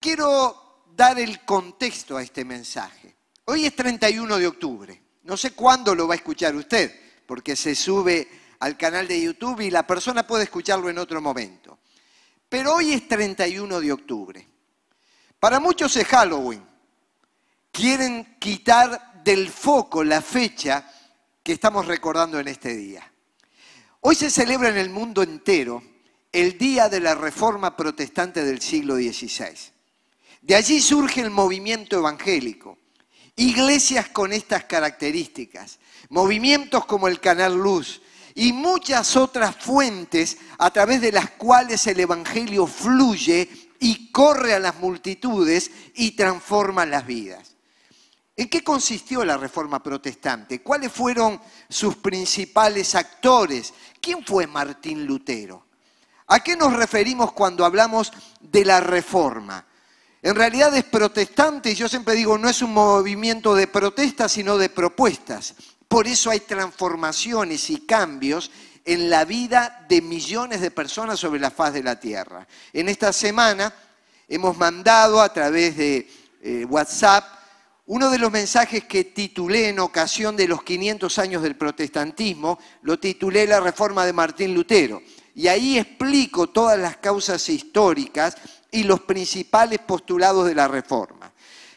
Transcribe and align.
Quiero 0.00 0.86
dar 0.96 1.18
el 1.18 1.44
contexto 1.44 2.16
a 2.16 2.22
este 2.22 2.42
mensaje. 2.42 3.14
Hoy 3.44 3.66
es 3.66 3.76
31 3.76 4.38
de 4.38 4.46
octubre. 4.46 5.02
No 5.24 5.36
sé 5.36 5.50
cuándo 5.50 5.94
lo 5.94 6.08
va 6.08 6.14
a 6.14 6.16
escuchar 6.16 6.54
usted, 6.54 6.98
porque 7.26 7.54
se 7.54 7.74
sube 7.74 8.26
al 8.60 8.78
canal 8.78 9.06
de 9.06 9.20
YouTube 9.20 9.60
y 9.60 9.70
la 9.70 9.86
persona 9.86 10.26
puede 10.26 10.44
escucharlo 10.44 10.88
en 10.88 10.96
otro 10.96 11.20
momento. 11.20 11.80
Pero 12.48 12.76
hoy 12.76 12.94
es 12.94 13.06
31 13.08 13.78
de 13.78 13.92
octubre. 13.92 14.48
Para 15.38 15.60
muchos 15.60 15.94
es 15.96 16.06
Halloween. 16.06 16.66
Quieren 17.70 18.36
quitar 18.38 19.22
del 19.22 19.50
foco 19.50 20.02
la 20.02 20.22
fecha 20.22 20.90
que 21.42 21.52
estamos 21.52 21.86
recordando 21.86 22.40
en 22.40 22.48
este 22.48 22.74
día. 22.74 23.12
Hoy 24.00 24.14
se 24.14 24.30
celebra 24.30 24.70
en 24.70 24.78
el 24.78 24.88
mundo 24.88 25.22
entero 25.22 25.82
el 26.32 26.56
Día 26.56 26.88
de 26.88 27.00
la 27.00 27.14
Reforma 27.14 27.76
Protestante 27.76 28.42
del 28.42 28.62
siglo 28.62 28.96
XVI. 28.96 29.79
De 30.40 30.54
allí 30.54 30.80
surge 30.80 31.20
el 31.20 31.30
movimiento 31.30 31.98
evangélico. 31.98 32.78
Iglesias 33.36 34.08
con 34.08 34.32
estas 34.32 34.64
características, 34.64 35.78
movimientos 36.08 36.84
como 36.86 37.08
el 37.08 37.20
Canal 37.20 37.54
Luz 37.54 38.02
y 38.34 38.52
muchas 38.52 39.16
otras 39.16 39.56
fuentes 39.56 40.38
a 40.58 40.70
través 40.70 41.00
de 41.00 41.12
las 41.12 41.30
cuales 41.30 41.86
el 41.86 42.00
Evangelio 42.00 42.66
fluye 42.66 43.48
y 43.78 44.10
corre 44.10 44.54
a 44.54 44.58
las 44.58 44.78
multitudes 44.78 45.70
y 45.94 46.12
transforma 46.12 46.84
las 46.84 47.06
vidas. 47.06 47.56
¿En 48.36 48.48
qué 48.48 48.62
consistió 48.62 49.24
la 49.24 49.36
Reforma 49.36 49.82
Protestante? 49.82 50.62
¿Cuáles 50.62 50.92
fueron 50.92 51.40
sus 51.68 51.96
principales 51.96 52.94
actores? 52.94 53.74
¿Quién 54.00 54.24
fue 54.24 54.46
Martín 54.46 55.06
Lutero? 55.06 55.66
¿A 56.26 56.40
qué 56.40 56.56
nos 56.56 56.72
referimos 56.74 57.32
cuando 57.32 57.64
hablamos 57.64 58.12
de 58.40 58.64
la 58.64 58.80
Reforma? 58.80 59.66
En 60.22 60.34
realidad 60.34 60.76
es 60.76 60.84
protestante 60.84 61.70
y 61.70 61.74
yo 61.74 61.88
siempre 61.88 62.14
digo, 62.14 62.36
no 62.36 62.48
es 62.48 62.60
un 62.60 62.74
movimiento 62.74 63.54
de 63.54 63.66
protestas, 63.66 64.32
sino 64.32 64.58
de 64.58 64.68
propuestas. 64.68 65.54
Por 65.88 66.06
eso 66.06 66.30
hay 66.30 66.40
transformaciones 66.40 67.70
y 67.70 67.86
cambios 67.86 68.50
en 68.84 69.08
la 69.08 69.24
vida 69.24 69.86
de 69.88 70.02
millones 70.02 70.60
de 70.60 70.70
personas 70.70 71.18
sobre 71.18 71.40
la 71.40 71.50
faz 71.50 71.72
de 71.72 71.82
la 71.82 71.98
tierra. 71.98 72.46
En 72.72 72.88
esta 72.88 73.12
semana 73.12 73.74
hemos 74.28 74.56
mandado 74.56 75.20
a 75.20 75.32
través 75.32 75.76
de 75.76 76.08
eh, 76.42 76.64
WhatsApp 76.68 77.40
uno 77.86 78.08
de 78.08 78.18
los 78.18 78.30
mensajes 78.30 78.84
que 78.84 79.02
titulé 79.02 79.68
en 79.68 79.80
ocasión 79.80 80.36
de 80.36 80.46
los 80.46 80.62
500 80.62 81.18
años 81.18 81.42
del 81.42 81.56
protestantismo, 81.56 82.58
lo 82.82 83.00
titulé 83.00 83.48
La 83.48 83.58
Reforma 83.58 84.06
de 84.06 84.12
Martín 84.12 84.54
Lutero. 84.54 85.02
Y 85.34 85.48
ahí 85.48 85.76
explico 85.76 86.50
todas 86.50 86.78
las 86.78 86.98
causas 86.98 87.48
históricas 87.48 88.36
y 88.70 88.84
los 88.84 89.00
principales 89.00 89.80
postulados 89.80 90.46
de 90.46 90.54
la 90.54 90.68
reforma. 90.68 91.32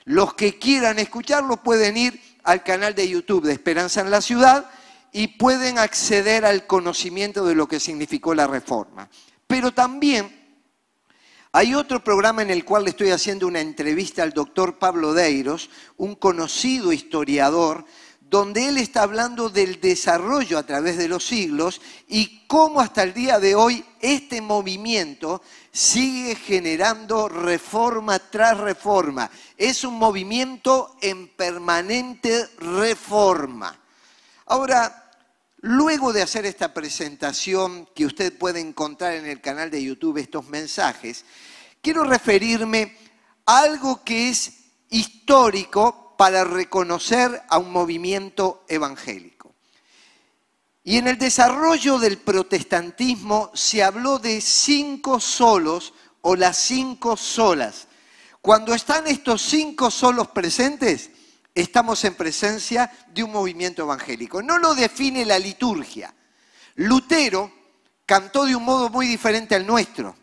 Los 0.05 0.33
que 0.33 0.59
quieran 0.59 0.99
escucharlo 0.99 1.57
pueden 1.57 1.97
ir 1.97 2.21
al 2.43 2.63
canal 2.63 2.93
de 2.93 3.07
YouTube 3.07 3.45
de 3.45 3.53
Esperanza 3.53 4.01
en 4.01 4.11
la 4.11 4.21
Ciudad 4.21 4.69
y 5.11 5.27
pueden 5.27 5.77
acceder 5.77 6.45
al 6.45 6.67
conocimiento 6.67 7.45
de 7.45 7.55
lo 7.55 7.67
que 7.67 7.79
significó 7.79 8.33
la 8.33 8.47
reforma. 8.47 9.09
Pero 9.47 9.71
también 9.71 10.43
hay 11.51 11.75
otro 11.75 12.03
programa 12.03 12.41
en 12.41 12.49
el 12.49 12.65
cual 12.65 12.83
le 12.83 12.89
estoy 12.89 13.11
haciendo 13.11 13.47
una 13.47 13.61
entrevista 13.61 14.23
al 14.23 14.31
doctor 14.31 14.79
Pablo 14.79 15.13
Deiros, 15.13 15.69
un 15.97 16.15
conocido 16.15 16.91
historiador 16.91 17.85
donde 18.33 18.67
él 18.67 18.79
está 18.79 19.03
hablando 19.03 19.49
del 19.49 19.79
desarrollo 19.79 20.57
a 20.57 20.65
través 20.65 20.97
de 20.97 21.07
los 21.07 21.23
siglos 21.23 21.79
y 22.07 22.47
cómo 22.47 22.81
hasta 22.81 23.03
el 23.03 23.13
día 23.13 23.37
de 23.37 23.53
hoy 23.53 23.85
este 24.01 24.41
movimiento 24.41 25.43
sigue 25.73 26.35
generando 26.35 27.27
reforma 27.27 28.19
tras 28.19 28.57
reforma. 28.59 29.29
Es 29.57 29.83
un 29.83 29.95
movimiento 29.95 30.95
en 31.01 31.27
permanente 31.29 32.47
reforma. 32.59 33.75
Ahora, 34.45 35.11
luego 35.61 36.13
de 36.13 36.21
hacer 36.21 36.45
esta 36.45 36.73
presentación 36.73 37.87
que 37.95 38.05
usted 38.05 38.37
puede 38.37 38.59
encontrar 38.59 39.13
en 39.13 39.25
el 39.25 39.41
canal 39.41 39.71
de 39.71 39.83
YouTube, 39.83 40.19
estos 40.19 40.47
mensajes, 40.47 41.25
quiero 41.81 42.03
referirme 42.03 42.95
a 43.47 43.61
algo 43.61 44.03
que 44.03 44.29
es 44.29 44.53
histórico 44.91 46.15
para 46.15 46.43
reconocer 46.43 47.41
a 47.49 47.57
un 47.57 47.71
movimiento 47.71 48.63
evangélico. 48.69 49.32
Y 50.83 50.97
en 50.97 51.07
el 51.07 51.17
desarrollo 51.17 51.97
del 51.97 52.17
protestantismo 52.17 53.51
se 53.53 53.83
habló 53.83 54.19
de 54.19 54.41
cinco 54.41 55.19
solos 55.19 55.93
o 56.21 56.35
las 56.35 56.57
cinco 56.57 57.15
solas. 57.15 57.87
Cuando 58.41 58.73
están 58.73 59.07
estos 59.07 59.41
cinco 59.41 59.89
solos 59.89 60.27
presentes, 60.29 61.09
estamos 61.55 62.03
en 62.03 62.15
presencia 62.15 62.91
de 63.13 63.23
un 63.23 63.31
movimiento 63.31 63.83
evangélico. 63.83 64.41
No 64.41 64.57
lo 64.57 64.75
define 64.75 65.25
la 65.25 65.39
liturgia. 65.39 66.13
Lutero 66.75 67.51
cantó 68.05 68.45
de 68.45 68.55
un 68.55 68.65
modo 68.65 68.89
muy 68.89 69.07
diferente 69.07 69.55
al 69.55 69.65
nuestro. 69.65 70.17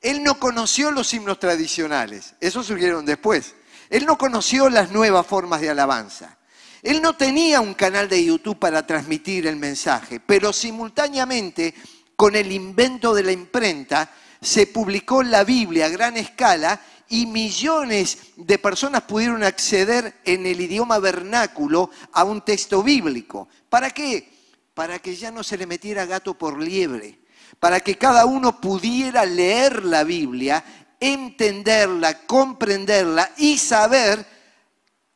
Él 0.00 0.22
no 0.22 0.38
conoció 0.38 0.90
los 0.90 1.12
himnos 1.12 1.38
tradicionales, 1.38 2.34
esos 2.40 2.66
surgieron 2.66 3.04
después. 3.04 3.56
Él 3.90 4.06
no 4.06 4.16
conoció 4.16 4.70
las 4.70 4.90
nuevas 4.90 5.26
formas 5.26 5.60
de 5.60 5.70
alabanza. 5.70 6.37
Él 6.82 7.02
no 7.02 7.16
tenía 7.16 7.60
un 7.60 7.74
canal 7.74 8.08
de 8.08 8.24
YouTube 8.24 8.58
para 8.58 8.86
transmitir 8.86 9.46
el 9.46 9.56
mensaje, 9.56 10.20
pero 10.20 10.52
simultáneamente 10.52 11.74
con 12.16 12.36
el 12.36 12.52
invento 12.52 13.14
de 13.14 13.22
la 13.22 13.32
imprenta 13.32 14.10
se 14.40 14.66
publicó 14.66 15.22
la 15.22 15.44
Biblia 15.44 15.86
a 15.86 15.90
gran 15.90 16.16
escala 16.16 16.80
y 17.08 17.26
millones 17.26 18.18
de 18.36 18.58
personas 18.58 19.02
pudieron 19.02 19.42
acceder 19.42 20.14
en 20.24 20.46
el 20.46 20.60
idioma 20.60 20.98
vernáculo 20.98 21.90
a 22.12 22.24
un 22.24 22.42
texto 22.42 22.82
bíblico. 22.82 23.48
¿Para 23.68 23.90
qué? 23.90 24.30
Para 24.74 24.98
que 24.98 25.16
ya 25.16 25.30
no 25.30 25.42
se 25.42 25.56
le 25.56 25.66
metiera 25.66 26.06
gato 26.06 26.34
por 26.34 26.60
liebre, 26.60 27.18
para 27.58 27.80
que 27.80 27.96
cada 27.96 28.26
uno 28.26 28.60
pudiera 28.60 29.24
leer 29.24 29.84
la 29.84 30.04
Biblia 30.04 30.62
entenderla, 31.00 32.26
comprenderla 32.26 33.30
y 33.36 33.58
saber 33.58 34.26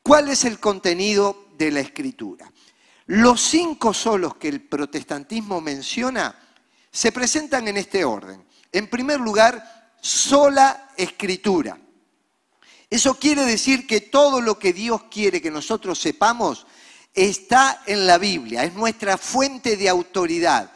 cuál 0.02 0.28
es 0.28 0.44
el 0.44 0.58
contenido 0.58 1.41
de 1.64 1.70
la 1.70 1.80
escritura. 1.80 2.50
Los 3.06 3.40
cinco 3.40 3.92
solos 3.92 4.36
que 4.36 4.48
el 4.48 4.62
protestantismo 4.62 5.60
menciona 5.60 6.38
se 6.90 7.12
presentan 7.12 7.68
en 7.68 7.76
este 7.76 8.04
orden. 8.04 8.44
En 8.70 8.88
primer 8.88 9.20
lugar, 9.20 9.94
sola 10.00 10.90
escritura. 10.96 11.78
Eso 12.88 13.18
quiere 13.18 13.44
decir 13.44 13.86
que 13.86 14.02
todo 14.02 14.40
lo 14.40 14.58
que 14.58 14.72
Dios 14.72 15.04
quiere 15.10 15.40
que 15.40 15.50
nosotros 15.50 15.98
sepamos 15.98 16.66
está 17.14 17.82
en 17.86 18.06
la 18.06 18.18
Biblia, 18.18 18.64
es 18.64 18.74
nuestra 18.74 19.16
fuente 19.16 19.76
de 19.76 19.88
autoridad. 19.88 20.70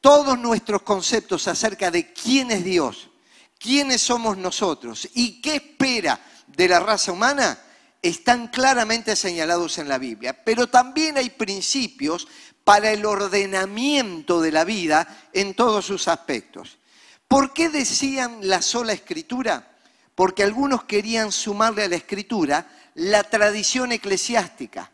Todos 0.00 0.38
nuestros 0.38 0.82
conceptos 0.82 1.48
acerca 1.48 1.90
de 1.90 2.12
quién 2.12 2.50
es 2.50 2.64
Dios, 2.64 3.10
quiénes 3.58 4.00
somos 4.00 4.36
nosotros 4.36 5.08
y 5.14 5.40
qué 5.40 5.56
espera 5.56 6.20
de 6.46 6.68
la 6.68 6.80
raza 6.80 7.12
humana 7.12 7.58
están 8.02 8.48
claramente 8.48 9.16
señalados 9.16 9.78
en 9.78 9.88
la 9.88 9.98
Biblia. 9.98 10.44
Pero 10.44 10.68
también 10.68 11.16
hay 11.16 11.30
principios 11.30 12.28
para 12.64 12.90
el 12.90 13.06
ordenamiento 13.06 14.40
de 14.40 14.52
la 14.52 14.64
vida 14.64 15.08
en 15.32 15.54
todos 15.54 15.86
sus 15.86 16.08
aspectos. 16.08 16.78
¿Por 17.26 17.52
qué 17.52 17.68
decían 17.68 18.38
la 18.42 18.62
sola 18.62 18.92
escritura? 18.92 19.76
Porque 20.14 20.42
algunos 20.42 20.84
querían 20.84 21.32
sumarle 21.32 21.84
a 21.84 21.88
la 21.88 21.96
escritura 21.96 22.66
la 22.94 23.22
tradición 23.24 23.92
eclesiástica 23.92 24.90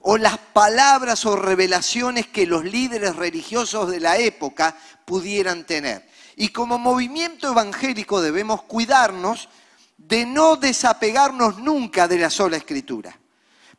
o 0.00 0.16
las 0.16 0.38
palabras 0.38 1.26
o 1.26 1.36
revelaciones 1.36 2.26
que 2.26 2.46
los 2.46 2.64
líderes 2.64 3.16
religiosos 3.16 3.90
de 3.90 4.00
la 4.00 4.16
época 4.18 4.76
pudieran 5.04 5.64
tener. 5.64 6.08
Y 6.36 6.48
como 6.48 6.78
movimiento 6.78 7.50
evangélico 7.50 8.20
debemos 8.20 8.62
cuidarnos 8.62 9.48
de 10.12 10.26
no 10.26 10.56
desapegarnos 10.56 11.56
nunca 11.56 12.06
de 12.06 12.18
la 12.18 12.28
sola 12.28 12.58
escritura. 12.58 13.18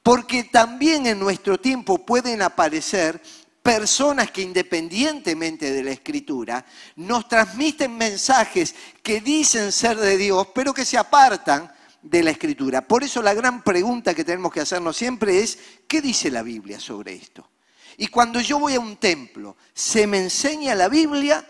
Porque 0.01 0.45
también 0.45 1.05
en 1.05 1.19
nuestro 1.19 1.59
tiempo 1.59 2.03
pueden 2.03 2.41
aparecer 2.41 3.21
personas 3.61 4.31
que 4.31 4.41
independientemente 4.41 5.71
de 5.71 5.83
la 5.83 5.91
escritura 5.91 6.65
nos 6.95 7.27
transmiten 7.27 7.95
mensajes 7.95 8.73
que 9.03 9.21
dicen 9.21 9.71
ser 9.71 9.95
de 9.99 10.17
Dios, 10.17 10.47
pero 10.55 10.73
que 10.73 10.85
se 10.85 10.97
apartan 10.97 11.71
de 12.01 12.23
la 12.23 12.31
escritura. 12.31 12.81
Por 12.81 13.03
eso 13.03 13.21
la 13.21 13.35
gran 13.35 13.61
pregunta 13.61 14.15
que 14.15 14.25
tenemos 14.25 14.51
que 14.51 14.61
hacernos 14.61 14.97
siempre 14.97 15.39
es, 15.39 15.59
¿qué 15.87 16.01
dice 16.01 16.31
la 16.31 16.41
Biblia 16.41 16.79
sobre 16.79 17.13
esto? 17.13 17.47
Y 17.95 18.07
cuando 18.07 18.41
yo 18.41 18.57
voy 18.57 18.73
a 18.73 18.79
un 18.79 18.97
templo, 18.97 19.55
¿se 19.71 20.07
me 20.07 20.17
enseña 20.17 20.73
la 20.73 20.89
Biblia? 20.89 21.47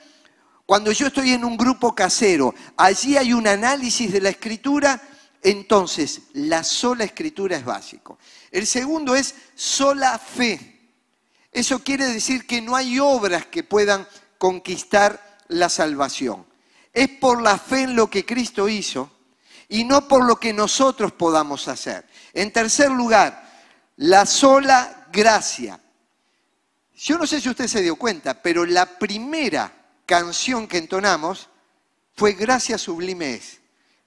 Cuando 0.74 0.92
yo 0.92 1.06
estoy 1.06 1.34
en 1.34 1.46
un 1.46 1.56
grupo 1.56 1.94
casero, 1.94 2.56
allí 2.78 3.16
hay 3.16 3.32
un 3.32 3.48
análisis 3.48 4.12
de 4.12 4.20
la 4.20 4.30
escritura, 4.30 5.00
entonces 5.44 6.22
la 6.34 6.64
sola 6.64 7.04
escritura 7.04 7.58
es 7.58 7.64
básico. 7.64 8.18
El 8.50 8.66
segundo 8.66 9.14
es 9.14 9.36
sola 9.54 10.18
fe. 10.18 10.90
Eso 11.52 11.84
quiere 11.84 12.08
decir 12.08 12.48
que 12.48 12.60
no 12.60 12.76
hay 12.76 12.98
obras 12.98 13.46
que 13.46 13.62
puedan 13.62 14.08
conquistar 14.40 15.38
la 15.48 15.70
salvación. 15.70 16.44
Es 16.92 17.08
por 17.08 17.44
la 17.44 17.60
fe 17.60 17.82
en 17.82 17.96
lo 17.96 18.10
que 18.10 18.26
Cristo 18.26 18.68
hizo 18.68 19.12
y 19.70 19.84
no 19.84 20.08
por 20.08 20.26
lo 20.26 20.38
que 20.38 20.54
nosotros 20.54 21.12
podamos 21.12 21.68
hacer. 21.68 22.08
En 22.34 22.52
tercer 22.52 22.90
lugar, 22.90 23.48
la 23.98 24.26
sola 24.26 25.06
gracia. 25.12 25.80
Yo 26.96 27.20
no 27.20 27.28
sé 27.28 27.40
si 27.40 27.50
usted 27.50 27.68
se 27.68 27.84
dio 27.84 27.96
cuenta, 27.96 28.42
pero 28.42 28.66
la 28.66 28.88
primera 28.88 29.83
canción 30.06 30.68
que 30.68 30.78
entonamos 30.78 31.50
fue 32.16 32.34
Gracia 32.34 32.78
Sublime 32.78 33.36
es. 33.36 33.60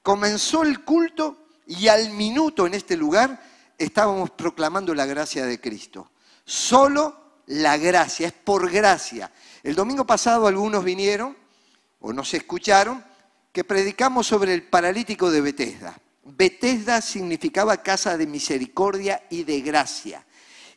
Comenzó 0.02 0.62
el 0.62 0.84
culto 0.84 1.48
y 1.66 1.88
al 1.88 2.10
minuto 2.10 2.66
en 2.66 2.74
este 2.74 2.96
lugar 2.96 3.42
estábamos 3.78 4.30
proclamando 4.30 4.94
la 4.94 5.06
gracia 5.06 5.44
de 5.46 5.60
Cristo. 5.60 6.10
Solo 6.44 7.40
la 7.46 7.76
gracia, 7.76 8.28
es 8.28 8.32
por 8.32 8.70
gracia. 8.70 9.32
El 9.62 9.74
domingo 9.74 10.06
pasado 10.06 10.46
algunos 10.46 10.84
vinieron 10.84 11.36
o 12.00 12.12
nos 12.12 12.32
escucharon 12.34 13.04
que 13.52 13.64
predicamos 13.64 14.26
sobre 14.26 14.54
el 14.54 14.62
paralítico 14.64 15.30
de 15.30 15.40
Bethesda. 15.40 15.98
Bethesda 16.22 17.00
significaba 17.00 17.82
casa 17.82 18.16
de 18.16 18.26
misericordia 18.26 19.24
y 19.30 19.44
de 19.44 19.60
gracia. 19.60 20.24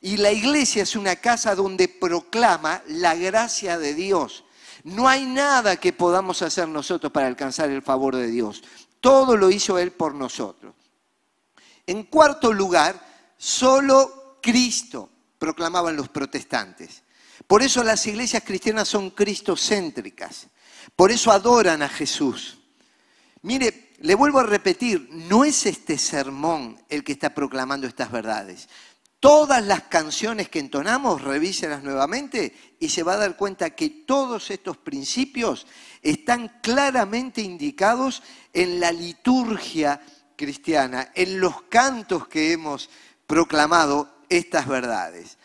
Y 0.01 0.17
la 0.17 0.31
iglesia 0.31 0.83
es 0.83 0.95
una 0.95 1.17
casa 1.17 1.55
donde 1.55 1.87
proclama 1.87 2.81
la 2.87 3.15
gracia 3.15 3.77
de 3.77 3.93
Dios. 3.93 4.45
No 4.83 5.07
hay 5.07 5.25
nada 5.25 5.77
que 5.77 5.93
podamos 5.93 6.41
hacer 6.41 6.67
nosotros 6.67 7.11
para 7.11 7.27
alcanzar 7.27 7.69
el 7.69 7.81
favor 7.81 8.15
de 8.15 8.27
Dios. 8.27 8.63
Todo 8.99 9.37
lo 9.37 9.49
hizo 9.49 9.77
Él 9.77 9.91
por 9.91 10.15
nosotros. 10.15 10.75
En 11.85 12.03
cuarto 12.03 12.53
lugar, 12.53 12.99
solo 13.37 14.37
Cristo, 14.41 15.09
proclamaban 15.37 15.95
los 15.95 16.09
protestantes. 16.09 17.03
Por 17.47 17.63
eso 17.63 17.83
las 17.83 18.05
iglesias 18.05 18.43
cristianas 18.45 18.87
son 18.87 19.09
cristocéntricas. 19.11 20.47
Por 20.95 21.11
eso 21.11 21.31
adoran 21.31 21.81
a 21.81 21.89
Jesús. 21.89 22.59
Mire, 23.41 23.93
le 24.01 24.15
vuelvo 24.15 24.39
a 24.39 24.43
repetir, 24.43 25.09
no 25.11 25.43
es 25.43 25.65
este 25.65 25.97
sermón 25.97 26.81
el 26.89 27.03
que 27.03 27.13
está 27.13 27.33
proclamando 27.33 27.87
estas 27.87 28.11
verdades. 28.11 28.69
Todas 29.19 29.65
las 29.65 29.83
canciones 29.83 30.47
que 30.47 30.59
entonamos, 30.59 31.21
revíselas 31.21 31.83
nuevamente 31.83 32.77
y 32.79 32.87
se 32.87 33.03
va 33.03 33.13
a 33.13 33.17
dar 33.17 33.35
cuenta 33.35 33.71
que 33.71 33.89
todos 33.89 34.49
estos 34.49 34.77
principios 34.77 35.67
están 36.01 36.59
claramente 36.61 37.41
indicados 37.41 38.23
en 38.53 38.79
la 38.79 38.93
liturgia 38.93 40.01
cristiana, 40.37 41.11
en 41.15 41.41
los 41.41 41.63
cantos 41.63 42.29
que 42.29 42.53
hemos 42.53 42.89
proclamado 43.27 44.23
estas 44.29 44.67
verdades. 44.67 45.37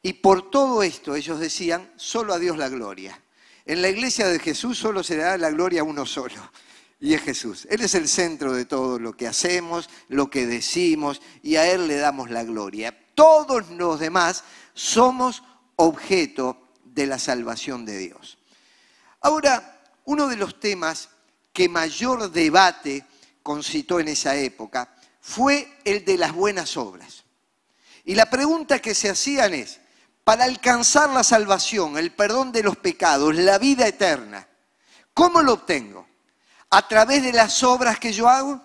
Y 0.00 0.12
por 0.12 0.50
todo 0.50 0.84
esto 0.84 1.16
ellos 1.16 1.40
decían, 1.40 1.90
solo 1.96 2.34
a 2.34 2.38
Dios 2.38 2.56
la 2.56 2.68
gloria. 2.68 3.20
En 3.64 3.82
la 3.82 3.88
iglesia 3.88 4.28
de 4.28 4.38
Jesús 4.38 4.78
solo 4.78 5.02
se 5.02 5.16
da 5.16 5.36
la 5.38 5.50
gloria 5.50 5.80
a 5.80 5.84
uno 5.84 6.06
solo 6.06 6.52
y 6.98 7.14
es 7.14 7.22
Jesús. 7.22 7.66
Él 7.70 7.82
es 7.82 7.94
el 7.94 8.08
centro 8.08 8.52
de 8.52 8.64
todo 8.64 8.98
lo 8.98 9.16
que 9.16 9.26
hacemos, 9.26 9.88
lo 10.08 10.30
que 10.30 10.46
decimos, 10.46 11.20
y 11.42 11.56
a 11.56 11.70
Él 11.70 11.88
le 11.88 11.96
damos 11.96 12.30
la 12.30 12.44
gloria. 12.44 12.96
Todos 13.14 13.68
los 13.70 14.00
demás 14.00 14.44
somos 14.74 15.42
objeto 15.76 16.70
de 16.84 17.06
la 17.06 17.18
salvación 17.18 17.84
de 17.84 17.98
Dios. 17.98 18.38
Ahora, 19.20 19.82
uno 20.04 20.28
de 20.28 20.36
los 20.36 20.60
temas 20.60 21.10
que 21.52 21.68
mayor 21.68 22.30
debate 22.30 23.04
concitó 23.42 24.00
en 24.00 24.08
esa 24.08 24.36
época 24.36 24.94
fue 25.20 25.78
el 25.84 26.04
de 26.04 26.18
las 26.18 26.32
buenas 26.32 26.76
obras. 26.76 27.24
Y 28.04 28.14
la 28.14 28.30
pregunta 28.30 28.78
que 28.78 28.94
se 28.94 29.10
hacían 29.10 29.52
es, 29.54 29.80
para 30.22 30.44
alcanzar 30.44 31.10
la 31.10 31.24
salvación, 31.24 31.98
el 31.98 32.12
perdón 32.12 32.52
de 32.52 32.62
los 32.62 32.76
pecados, 32.76 33.34
la 33.36 33.58
vida 33.58 33.86
eterna, 33.86 34.48
¿cómo 35.14 35.42
lo 35.42 35.54
obtengo? 35.54 36.06
A 36.70 36.88
través 36.88 37.22
de 37.22 37.32
las 37.32 37.62
obras 37.62 37.98
que 37.98 38.12
yo 38.12 38.28
hago? 38.28 38.60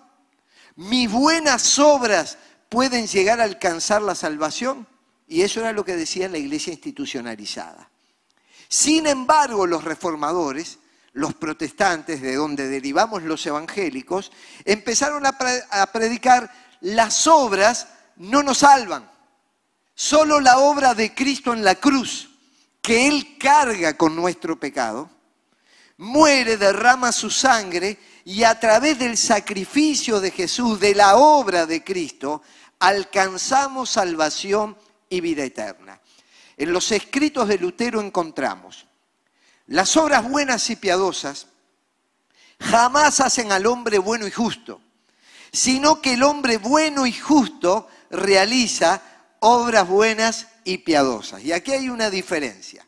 ¿Mis 0.76 1.10
buenas 1.10 1.78
obras 1.78 2.38
pueden 2.68 3.06
llegar 3.06 3.40
a 3.40 3.44
alcanzar 3.44 4.02
la 4.02 4.14
salvación? 4.14 4.86
Y 5.28 5.42
eso 5.42 5.60
era 5.60 5.72
lo 5.72 5.84
que 5.84 5.96
decía 5.96 6.28
la 6.28 6.38
iglesia 6.38 6.72
institucionalizada. 6.72 7.88
Sin 8.68 9.06
embargo, 9.06 9.66
los 9.66 9.84
reformadores, 9.84 10.78
los 11.12 11.34
protestantes, 11.34 12.22
de 12.22 12.36
donde 12.36 12.68
derivamos 12.68 13.22
los 13.22 13.44
evangélicos, 13.44 14.32
empezaron 14.64 15.26
a, 15.26 15.36
predicar 15.92 16.50
las 16.80 17.26
obras 17.26 17.88
no 18.16 18.42
nos 18.42 18.58
salvan. 18.58 19.10
Solo 19.94 20.40
la 20.40 20.58
obra 20.58 20.94
de 20.94 21.14
Cristo 21.14 21.52
en 21.52 21.64
la 21.64 21.74
cruz, 21.74 22.30
que 22.80 23.08
Él 23.08 23.36
carga 23.38 23.96
con 23.96 24.16
nuestro 24.16 24.58
pecado, 24.58 25.10
muere, 25.98 26.56
derrama 26.56 27.12
su 27.12 27.30
sangre 27.30 27.98
y 28.24 28.44
a 28.44 28.58
través 28.58 28.98
del 28.98 29.16
sacrificio 29.16 30.20
de 30.20 30.30
Jesús, 30.30 30.78
de 30.80 30.94
la 30.94 31.16
obra 31.16 31.66
de 31.66 31.82
Cristo, 31.82 32.42
alcanzamos 32.78 33.90
salvación 33.90 34.76
y 35.08 35.20
vida 35.20 35.44
eterna. 35.44 36.00
En 36.56 36.72
los 36.72 36.92
escritos 36.92 37.48
de 37.48 37.58
Lutero 37.58 38.00
encontramos, 38.00 38.86
las 39.66 39.96
obras 39.96 40.28
buenas 40.28 40.68
y 40.70 40.76
piadosas 40.76 41.46
jamás 42.60 43.20
hacen 43.20 43.52
al 43.52 43.66
hombre 43.66 43.98
bueno 43.98 44.26
y 44.26 44.30
justo, 44.30 44.80
sino 45.52 46.00
que 46.00 46.14
el 46.14 46.22
hombre 46.22 46.58
bueno 46.58 47.06
y 47.06 47.12
justo 47.12 47.88
realiza 48.10 49.02
obras 49.40 49.88
buenas 49.88 50.48
y 50.64 50.78
piadosas. 50.78 51.42
Y 51.42 51.52
aquí 51.52 51.72
hay 51.72 51.88
una 51.88 52.10
diferencia. 52.10 52.86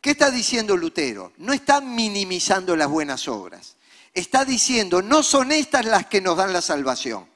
¿Qué 0.00 0.10
está 0.10 0.30
diciendo 0.30 0.76
Lutero? 0.76 1.32
No 1.36 1.52
está 1.52 1.80
minimizando 1.80 2.74
las 2.76 2.88
buenas 2.88 3.28
obras. 3.28 3.76
Está 4.14 4.44
diciendo, 4.44 5.02
no 5.02 5.22
son 5.22 5.52
estas 5.52 5.84
las 5.84 6.06
que 6.06 6.20
nos 6.20 6.36
dan 6.36 6.52
la 6.52 6.62
salvación. 6.62 7.28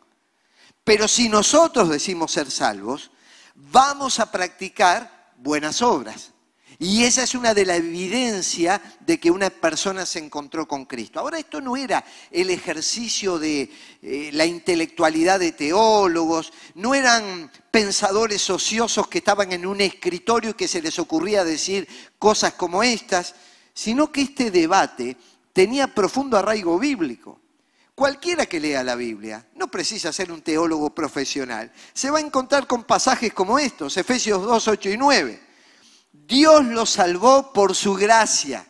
Pero 0.83 1.09
si 1.09 1.29
nosotros 1.29 1.89
decimos 1.89 2.33
ser 2.33 2.51
salvos, 2.51 3.11
vamos 3.55 4.21
a 4.21 4.31
practicar 4.31 5.33
buenas 5.37 5.83
obras. 5.83 6.34
Y 6.79 7.05
esa 7.05 7.23
es 7.23 7.35
una 7.35 7.55
de 7.55 7.65
la 7.65 7.77
evidencia 7.77 8.81
de 9.01 9.21
que 9.21 9.31
una 9.31 9.51
persona 9.51 10.05
se 10.05 10.19
encontró 10.19 10.67
con 10.67 10.87
Cristo. 10.87 11.21
Ahora, 11.21 11.39
esto 11.39 11.61
no 11.61 11.77
era 11.77 12.05
el 12.31 12.51
ejercicio 12.51 13.39
de 13.39 13.71
eh, 14.03 14.31
la 14.33 14.45
intelectualidad 14.45 15.39
de 15.39 15.53
teólogos, 15.53 16.53
no 16.75 16.95
eran 16.95 17.51
pensadores 17.71 18.49
ociosos 18.51 19.07
que 19.09 19.19
estaban 19.19 19.53
en 19.53 19.67
un 19.67 19.81
escritorio 19.81 20.51
y 20.51 20.55
que 20.55 20.69
se 20.69 20.83
les 20.83 20.99
ocurría 20.99 21.45
decir 21.45 21.87
cosas 22.19 22.55
como 22.55 22.83
estas, 22.83 23.35
sino 23.73 24.11
que 24.11 24.23
este 24.23 24.51
debate 24.51 25.17
tenía 25.53 25.95
profundo 25.95 26.37
arraigo 26.37 26.79
bíblico. 26.79 27.41
Cualquiera 27.95 28.47
que 28.47 28.59
lea 28.59 28.83
la 28.83 28.97
Biblia, 28.97 29.47
no 29.55 29.71
precisa 29.71 30.13
ser 30.13 30.33
un 30.33 30.43
teólogo 30.43 30.93
profesional, 30.93 31.71
se 31.93 32.11
va 32.11 32.19
a 32.19 32.23
encontrar 32.23 32.67
con 32.67 32.83
pasajes 32.83 33.33
como 33.33 33.57
estos, 33.61 33.97
Efesios 33.97 34.43
2, 34.43 34.67
8 34.67 34.91
y 34.91 34.97
9 34.97 35.44
Dios 36.15 36.65
lo 36.65 36.87
salvó 36.87 37.53
por 37.53 37.75
su 37.75 37.95
gracia. 37.95 38.65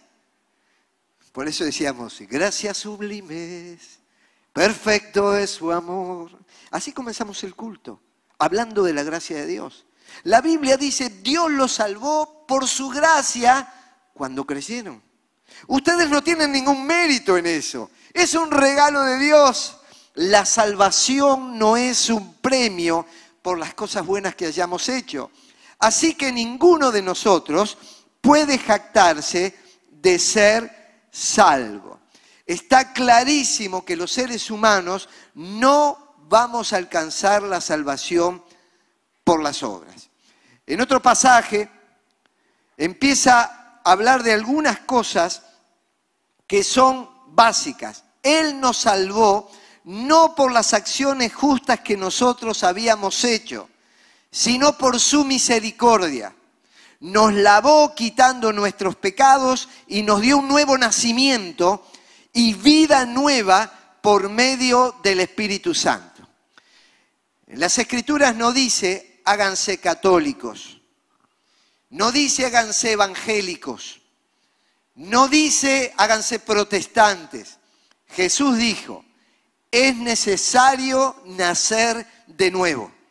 Por 1.31 1.47
eso 1.47 1.65
decíamos, 1.65 2.19
gracias 2.21 2.79
sublimes, 2.79 3.99
perfecto 4.53 5.37
es 5.37 5.51
su 5.51 5.71
amor. 5.71 6.31
Así 6.71 6.93
comenzamos 6.93 7.45
el 7.45 7.55
culto, 7.55 8.01
hablando 8.39 8.83
de 8.83 8.95
la 8.95 9.03
gracia 9.03 9.37
de 9.37 9.47
Dios. 9.47 9.85
La 10.23 10.41
Biblia 10.41 10.77
dice, 10.77 11.11
Dios 11.11 11.51
lo 11.51 11.69
salvó 11.69 12.47
por 12.47 12.67
su 12.67 12.89
gracia 12.89 13.73
cuando 14.15 14.47
creyeron. 14.47 15.03
Ustedes 15.67 16.09
no 16.09 16.23
tienen 16.23 16.51
ningún 16.51 16.87
mérito 16.87 17.37
en 17.37 17.47
eso. 17.47 17.91
Es 18.13 18.35
un 18.35 18.51
regalo 18.51 19.03
de 19.03 19.19
Dios. 19.19 19.77
La 20.15 20.47
salvación 20.47 21.59
no 21.59 21.77
es 21.77 22.09
un 22.09 22.35
premio 22.35 23.07
por 23.43 23.59
las 23.59 23.75
cosas 23.75 24.07
buenas 24.07 24.35
que 24.35 24.47
hayamos 24.47 24.89
hecho. 24.89 25.31
Así 25.85 26.15
que 26.15 26.33
ninguno 26.33 26.91
de 26.91 27.03
nosotros 27.03 27.77
puede 28.23 28.57
jactarse 28.57 29.55
de 29.91 30.19
ser 30.19 31.05
salvo. 31.11 32.01
Está 32.47 32.95
clarísimo 32.95 33.85
que 33.85 33.95
los 33.95 34.11
seres 34.11 34.51
humanos 34.51 35.11
no 35.35 36.15
vamos 36.21 36.73
a 36.73 36.79
alcanzar 36.79 37.43
la 37.43 37.61
salvación 37.61 38.43
por 39.25 39.43
las 39.43 39.63
obras. 39.63 40.09
En 40.67 40.81
otro 40.81 41.03
pasaje 41.03 41.69
empieza 42.79 43.43
a 43.85 43.93
hablar 43.93 44.23
de 44.23 44.33
algunas 44.33 44.79
cosas 44.79 45.43
que 46.47 46.65
son 46.65 47.11
básicas. 47.27 48.05
Él 48.23 48.59
nos 48.59 48.79
salvó 48.79 49.51
no 49.85 50.35
por 50.35 50.51
las 50.51 50.73
acciones 50.73 51.35
justas 51.35 51.81
que 51.81 51.99
nosotros 51.99 52.65
habíamos 52.65 53.23
hecho, 53.23 53.69
sino 54.35 54.77
por 54.77 54.99
su 54.99 55.25
misericordia. 55.25 56.35
Nos 56.99 57.33
lavó 57.33 57.95
quitando 57.95 58.53
nuestros 58.53 58.97
pecados 58.97 59.69
y 59.87 60.03
nos 60.03 60.23
dio 60.23 60.39
un 60.39 60.49
nuevo 60.49 60.77
nacimiento 60.77 61.87
y 62.33 62.55
vida 62.55 63.07
nueva 63.07 63.73
por 64.03 64.29
medio 64.29 64.97
del 65.05 65.21
Espíritu 65.21 65.73
Santo. 65.73 66.29
Las 67.47 67.79
Escrituras 67.79 68.35
no 68.35 68.53
dice 68.53 69.21
háganse 69.25 69.79
católicos, 69.79 70.81
no 71.91 72.11
dice 72.11 72.47
háganse 72.47 72.91
evangélicos, 72.91 74.01
no 74.97 75.29
dice 75.29 75.95
háganse 75.97 76.41
protestantes. 76.41 77.59
Jesús 78.09 78.59
dijo, 78.59 79.05
es 79.71 79.95
necesario 79.95 81.23
nacer 81.25 82.05
de 82.27 82.51
nuevo. 82.51 83.04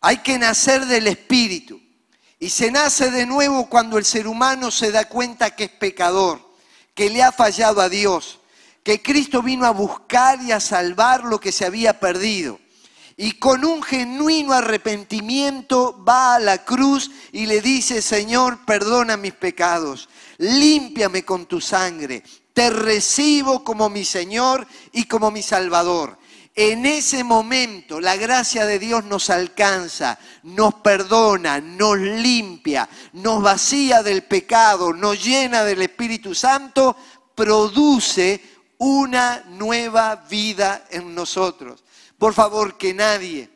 Hay 0.00 0.18
que 0.18 0.38
nacer 0.38 0.86
del 0.86 1.06
Espíritu. 1.06 1.80
Y 2.38 2.50
se 2.50 2.70
nace 2.70 3.10
de 3.10 3.26
nuevo 3.26 3.68
cuando 3.68 3.96
el 3.96 4.04
ser 4.04 4.28
humano 4.28 4.70
se 4.70 4.92
da 4.92 5.08
cuenta 5.08 5.56
que 5.56 5.64
es 5.64 5.70
pecador, 5.70 6.40
que 6.94 7.08
le 7.08 7.22
ha 7.22 7.32
fallado 7.32 7.80
a 7.80 7.88
Dios, 7.88 8.40
que 8.82 9.02
Cristo 9.02 9.42
vino 9.42 9.64
a 9.64 9.70
buscar 9.70 10.42
y 10.42 10.52
a 10.52 10.60
salvar 10.60 11.24
lo 11.24 11.40
que 11.40 11.50
se 11.50 11.64
había 11.64 11.98
perdido. 11.98 12.60
Y 13.16 13.32
con 13.32 13.64
un 13.64 13.82
genuino 13.82 14.52
arrepentimiento 14.52 16.04
va 16.04 16.34
a 16.34 16.38
la 16.38 16.64
cruz 16.64 17.10
y 17.32 17.46
le 17.46 17.62
dice, 17.62 18.02
Señor, 18.02 18.66
perdona 18.66 19.16
mis 19.16 19.32
pecados, 19.32 20.10
límpiame 20.36 21.24
con 21.24 21.46
tu 21.46 21.62
sangre, 21.62 22.22
te 22.52 22.68
recibo 22.68 23.64
como 23.64 23.88
mi 23.88 24.04
Señor 24.04 24.66
y 24.92 25.04
como 25.04 25.30
mi 25.30 25.42
Salvador. 25.42 26.18
En 26.58 26.86
ese 26.86 27.22
momento 27.22 28.00
la 28.00 28.16
gracia 28.16 28.64
de 28.64 28.78
Dios 28.78 29.04
nos 29.04 29.28
alcanza, 29.28 30.18
nos 30.42 30.76
perdona, 30.76 31.60
nos 31.60 31.98
limpia, 31.98 32.88
nos 33.12 33.42
vacía 33.42 34.02
del 34.02 34.22
pecado, 34.22 34.94
nos 34.94 35.22
llena 35.22 35.64
del 35.64 35.82
Espíritu 35.82 36.34
Santo, 36.34 36.96
produce 37.34 38.40
una 38.78 39.44
nueva 39.50 40.16
vida 40.30 40.86
en 40.88 41.14
nosotros. 41.14 41.84
Por 42.16 42.32
favor, 42.32 42.78
que 42.78 42.94
nadie 42.94 43.50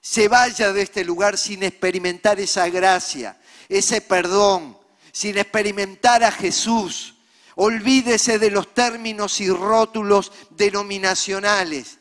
se 0.00 0.26
vaya 0.28 0.72
de 0.72 0.80
este 0.80 1.04
lugar 1.04 1.36
sin 1.36 1.62
experimentar 1.62 2.40
esa 2.40 2.66
gracia, 2.70 3.38
ese 3.68 4.00
perdón, 4.00 4.78
sin 5.12 5.36
experimentar 5.36 6.24
a 6.24 6.32
Jesús. 6.32 7.16
Olvídese 7.56 8.38
de 8.38 8.50
los 8.50 8.72
términos 8.72 9.38
y 9.42 9.50
rótulos 9.50 10.32
denominacionales 10.48 11.97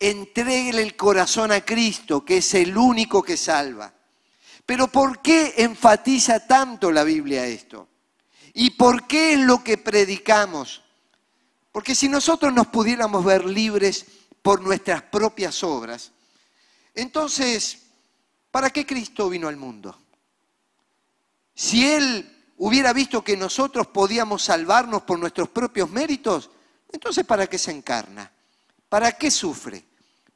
Entréguele 0.00 0.82
el 0.82 0.96
corazón 0.96 1.50
a 1.50 1.64
Cristo, 1.64 2.24
que 2.24 2.38
es 2.38 2.54
el 2.54 2.76
único 2.76 3.22
que 3.22 3.36
salva. 3.36 3.92
Pero 4.64 4.88
¿por 4.88 5.22
qué 5.22 5.54
enfatiza 5.58 6.46
tanto 6.46 6.92
la 6.92 7.02
Biblia 7.02 7.46
esto? 7.46 7.88
¿Y 8.54 8.70
por 8.70 9.06
qué 9.06 9.32
es 9.32 9.38
lo 9.40 9.64
que 9.64 9.78
predicamos? 9.78 10.82
Porque 11.72 11.94
si 11.94 12.08
nosotros 12.08 12.52
nos 12.52 12.66
pudiéramos 12.68 13.24
ver 13.24 13.44
libres 13.44 14.04
por 14.42 14.60
nuestras 14.60 15.02
propias 15.02 15.62
obras, 15.64 16.12
entonces, 16.94 17.78
¿para 18.50 18.70
qué 18.70 18.84
Cristo 18.84 19.28
vino 19.28 19.48
al 19.48 19.56
mundo? 19.56 19.98
Si 21.54 21.86
Él 21.90 22.52
hubiera 22.58 22.92
visto 22.92 23.22
que 23.22 23.36
nosotros 23.36 23.86
podíamos 23.88 24.42
salvarnos 24.42 25.02
por 25.02 25.18
nuestros 25.18 25.48
propios 25.48 25.90
méritos, 25.90 26.50
entonces 26.92 27.24
¿para 27.24 27.46
qué 27.46 27.58
se 27.58 27.70
encarna? 27.70 28.30
¿Para 28.88 29.12
qué 29.12 29.30
sufre? 29.30 29.84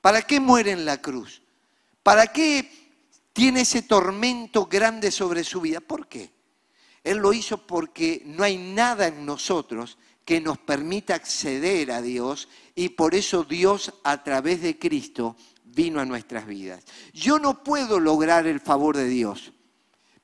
¿Para 0.03 0.23
qué 0.23 0.41
muere 0.41 0.73
en 0.73 0.85
la 0.85 1.01
cruz? 1.01 1.41
¿Para 2.03 2.27
qué 2.27 2.69
tiene 3.33 3.61
ese 3.63 3.83
tormento 3.83 4.67
grande 4.67 5.13
sobre 5.13 5.45
su 5.45 5.61
vida? 5.61 5.81
¿Por 5.81 6.09
qué? 6.09 6.33
Él 7.05 7.19
lo 7.19 7.33
hizo 7.33 7.67
porque 7.67 8.23
no 8.27 8.43
hay 8.43 8.59
nada 8.59 9.07
en 9.07 9.25
nosotros 9.25 9.97
que 10.25 10.41
nos 10.41 10.59
permita 10.59 11.15
acceder 11.15 11.93
a 11.93 12.03
Dios 12.03 12.49
y 12.75 12.91
por 12.91 13.15
eso 13.15 13.45
Dios 13.45 13.95
a 14.03 14.25
través 14.25 14.61
de 14.61 14.77
Cristo 14.77 15.37
vino 15.65 16.01
a 16.01 16.05
nuestras 16.05 16.47
vidas. 16.47 16.85
Yo 17.13 17.39
no 17.39 17.63
puedo 17.63 18.01
lograr 18.01 18.49
el 18.49 18.59
favor 18.59 18.97
de 18.97 19.07
Dios, 19.07 19.53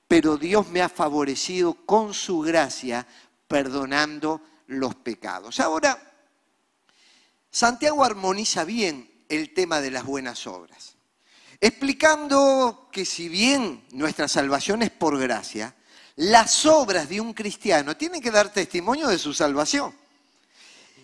pero 0.09 0.37
Dios 0.37 0.69
me 0.71 0.83
ha 0.83 0.89
favorecido 0.89 1.75
con 1.87 2.15
su 2.15 2.41
gracia 2.41 3.07
perdonando 3.47 4.41
los 4.67 4.97
pecados. 4.97 5.61
Ahora, 5.61 6.03
Santiago 7.49 8.05
armoniza 8.05 8.65
bien 8.65 9.18
el 9.29 9.53
tema 9.55 9.81
de 9.81 9.91
las 9.91 10.05
buenas 10.05 10.47
obras, 10.47 10.97
explicando 11.61 12.89
que 12.93 13.05
si 13.05 13.29
bien 13.29 13.85
nuestra 13.93 14.29
salvación 14.29 14.83
es 14.83 14.91
por 14.91 15.19
gracia, 15.19 15.75
las 16.17 16.67
obras 16.67 17.09
de 17.09 17.21
un 17.21 17.33
cristiano 17.33 17.97
tienen 17.97 18.21
que 18.21 18.31
dar 18.31 18.53
testimonio 18.53 19.09
de 19.09 19.19
su 19.19 19.33
salvación. 19.33 19.95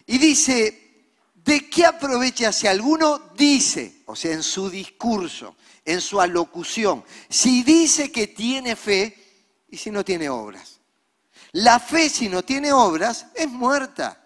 Y 0.06 0.18
dice, 0.18 1.06
¿de 1.34 1.70
qué 1.70 1.86
aprovecha 1.86 2.52
si 2.52 2.66
alguno 2.66 3.30
dice, 3.36 4.02
o 4.06 4.16
sea, 4.16 4.32
en 4.32 4.42
su 4.42 4.68
discurso, 4.68 5.56
en 5.84 6.00
su 6.00 6.20
alocución, 6.20 7.04
si 7.28 7.62
dice 7.62 8.10
que 8.10 8.26
tiene 8.26 8.74
fe 8.74 9.16
y 9.68 9.76
si 9.76 9.90
no 9.90 10.04
tiene 10.04 10.28
obras? 10.28 10.80
La 11.52 11.78
fe 11.78 12.08
si 12.08 12.28
no 12.28 12.42
tiene 12.42 12.72
obras 12.72 13.26
es 13.34 13.48
muerta. 13.48 14.23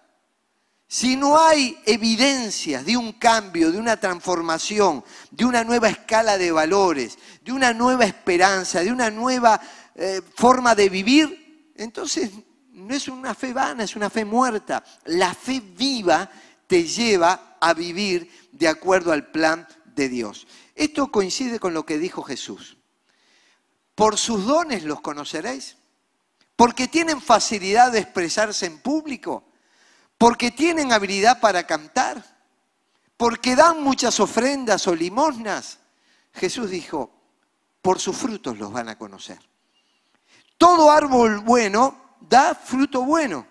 Si 0.91 1.15
no 1.15 1.37
hay 1.37 1.79
evidencias 1.85 2.83
de 2.83 2.97
un 2.97 3.13
cambio, 3.13 3.71
de 3.71 3.77
una 3.77 3.99
transformación, 3.99 5.03
de 5.29 5.45
una 5.45 5.63
nueva 5.63 5.87
escala 5.87 6.35
de 6.35 6.51
valores, 6.51 7.19
de 7.43 7.51
una 7.51 7.73
nueva 7.73 8.05
esperanza, 8.05 8.79
de 8.79 8.91
una 8.91 9.11
nueva 9.11 9.61
eh, 9.93 10.19
forma 10.33 10.73
de 10.73 10.89
vivir, 10.89 11.73
entonces 11.75 12.31
no 12.71 12.95
es 12.95 13.07
una 13.07 13.35
fe 13.35 13.53
vana, 13.53 13.83
es 13.83 13.95
una 13.95 14.09
fe 14.09 14.25
muerta. 14.25 14.83
La 15.05 15.35
fe 15.35 15.61
viva 15.61 16.27
te 16.65 16.83
lleva 16.83 17.57
a 17.61 17.75
vivir 17.75 18.49
de 18.51 18.67
acuerdo 18.67 19.11
al 19.11 19.29
plan 19.29 19.67
de 19.93 20.09
Dios. 20.09 20.47
Esto 20.73 21.11
coincide 21.11 21.59
con 21.59 21.75
lo 21.75 21.85
que 21.85 21.99
dijo 21.99 22.23
Jesús. 22.23 22.77
Por 23.93 24.17
sus 24.17 24.43
dones 24.43 24.85
los 24.85 25.01
conoceréis, 25.01 25.77
porque 26.55 26.87
tienen 26.87 27.21
facilidad 27.21 27.91
de 27.91 27.99
expresarse 27.99 28.65
en 28.65 28.79
público 28.79 29.48
porque 30.19 30.51
tienen 30.51 30.91
habilidad 30.91 31.39
para 31.39 31.65
cantar, 31.65 32.21
porque 33.15 33.55
dan 33.55 33.81
muchas 33.81 34.19
ofrendas 34.19 34.85
o 34.85 34.93
limosnas. 34.93 35.79
Jesús 36.33 36.69
dijo, 36.69 37.09
por 37.81 37.99
sus 37.99 38.17
frutos 38.17 38.57
los 38.59 38.71
van 38.71 38.89
a 38.89 38.97
conocer. 38.97 39.39
Todo 40.57 40.91
árbol 40.91 41.39
bueno 41.39 42.17
da 42.19 42.53
fruto 42.53 43.03
bueno, 43.03 43.47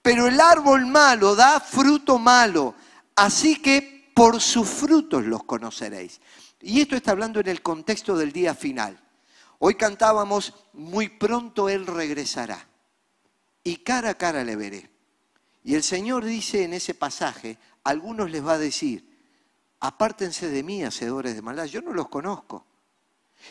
pero 0.00 0.28
el 0.28 0.40
árbol 0.40 0.86
malo 0.86 1.34
da 1.34 1.58
fruto 1.58 2.16
malo. 2.16 2.76
Así 3.16 3.60
que 3.60 4.12
por 4.14 4.40
sus 4.40 4.68
frutos 4.68 5.24
los 5.24 5.42
conoceréis. 5.42 6.20
Y 6.60 6.80
esto 6.80 6.94
está 6.94 7.10
hablando 7.10 7.40
en 7.40 7.48
el 7.48 7.60
contexto 7.60 8.16
del 8.16 8.30
día 8.30 8.54
final. 8.54 9.00
Hoy 9.58 9.74
cantábamos, 9.74 10.54
muy 10.74 11.08
pronto 11.08 11.68
Él 11.68 11.88
regresará 11.88 12.68
y 13.64 13.78
cara 13.78 14.10
a 14.10 14.14
cara 14.14 14.44
le 14.44 14.54
veré. 14.54 14.97
Y 15.64 15.74
el 15.74 15.82
Señor 15.82 16.24
dice 16.24 16.64
en 16.64 16.74
ese 16.74 16.94
pasaje, 16.94 17.58
algunos 17.84 18.30
les 18.30 18.44
va 18.44 18.54
a 18.54 18.58
decir, 18.58 19.04
apártense 19.80 20.48
de 20.48 20.62
mí, 20.62 20.84
hacedores 20.84 21.34
de 21.34 21.42
maldad, 21.42 21.66
yo 21.66 21.82
no 21.82 21.92
los 21.92 22.08
conozco. 22.08 22.64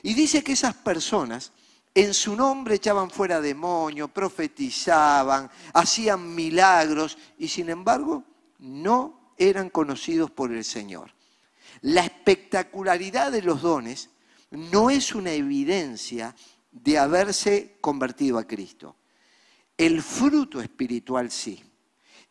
Y 0.03 0.13
dice 0.13 0.43
que 0.43 0.53
esas 0.53 0.75
personas 0.75 1.51
en 1.93 2.13
su 2.13 2.35
nombre 2.35 2.75
echaban 2.75 3.09
fuera 3.09 3.41
demonios, 3.41 4.11
profetizaban, 4.11 5.49
hacían 5.73 6.35
milagros 6.35 7.17
y 7.39 7.47
sin 7.47 7.69
embargo 7.69 8.23
no 8.59 9.33
eran 9.37 9.69
conocidos 9.69 10.29
por 10.29 10.51
el 10.51 10.63
Señor. 10.63 11.11
La 11.81 12.03
espectacularidad 12.03 13.31
de 13.31 13.41
los 13.41 13.61
dones 13.61 14.09
no 14.51 14.89
es 14.89 15.15
una 15.15 15.31
evidencia 15.31 16.35
de 16.71 16.97
haberse 16.97 17.77
convertido 17.81 18.37
a 18.37 18.45
Cristo. 18.45 18.95
El 19.77 20.01
fruto 20.01 20.61
espiritual 20.61 21.31
sí. 21.31 21.63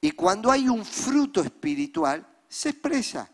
Y 0.07 0.13
cuando 0.13 0.53
hay 0.53 0.69
un 0.69 0.85
fruto 0.85 1.41
espiritual, 1.41 2.25
se 2.49 2.69
expresa. 2.69 3.29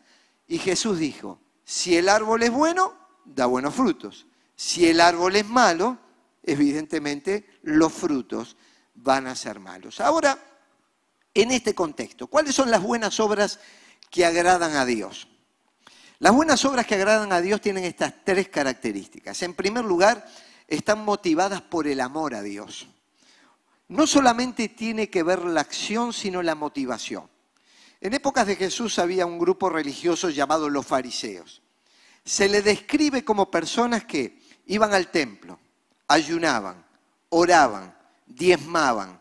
Y 0.49 0.57
Jesús 0.57 0.99
dijo, 0.99 1.39
si 1.63 1.99
el 1.99 2.09
árbol 2.09 2.43
es 2.45 2.51
bueno, 2.51 2.95
da 3.27 3.45
buenos 3.45 3.75
frutos. 3.75 4.25
Si 4.57 4.89
el 4.89 5.03
árbol 5.03 5.37
es 5.37 5.47
malo, 5.47 5.99
evidentemente 6.43 7.61
los 7.65 7.93
frutos 7.93 8.57
van 8.95 9.27
a 9.27 9.37
ser 9.37 9.61
malos. 9.61 10.01
Ahora, 10.01 10.39
en 11.35 11.51
este 11.51 11.75
contexto, 11.75 12.27
¿cuáles 12.27 12.55
son 12.55 12.71
las 12.71 12.81
buenas 12.81 13.21
obras 13.21 13.61
que 14.09 14.25
agradan 14.25 14.75
a 14.75 14.87
Dios? 14.87 15.29
Las 16.21 16.33
buenas 16.33 16.65
obras 16.65 16.87
que 16.87 16.95
agradan 16.95 17.35
a 17.35 17.43
Dios 17.43 17.61
tienen 17.61 17.85
estas 17.85 18.15
tres 18.25 18.49
características. 18.49 19.43
En 19.43 19.53
primer 19.53 19.85
lugar, 19.85 20.27
están 20.69 21.05
motivadas 21.05 21.61
por 21.61 21.87
el 21.87 22.01
amor 22.01 22.35
a 22.35 22.41
Dios 22.41 22.89
no 23.93 24.07
solamente 24.07 24.71
tiene 24.71 25.11
que 25.11 25.23
ver 25.23 25.45
la 25.45 25.61
acción, 25.61 26.15
sino 26.15 26.43
la 26.43 26.55
motivación. 26.55 27.29
En 28.01 28.15
épocas 28.15 28.47
de 28.47 28.57
Jesús 28.57 28.99
había 28.99 29.27
un 29.27 29.39
grupo 29.39 29.69
religioso 29.69 30.31
llamado 30.31 30.71
los 30.71 30.87
fariseos. 30.87 31.61
Se 32.25 32.49
le 32.49 32.63
describe 32.63 33.23
como 33.23 33.51
personas 33.51 34.05
que 34.05 34.41
iban 34.67 34.95
al 34.95 35.11
templo, 35.11 35.61
ayunaban, 36.09 36.85
oraban, 37.29 37.95
diezmaban, 38.27 39.21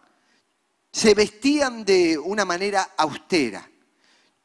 se 0.90 1.14
vestían 1.16 1.84
de 1.84 2.18
una 2.18 2.46
manera 2.46 2.92
austera. 2.96 3.70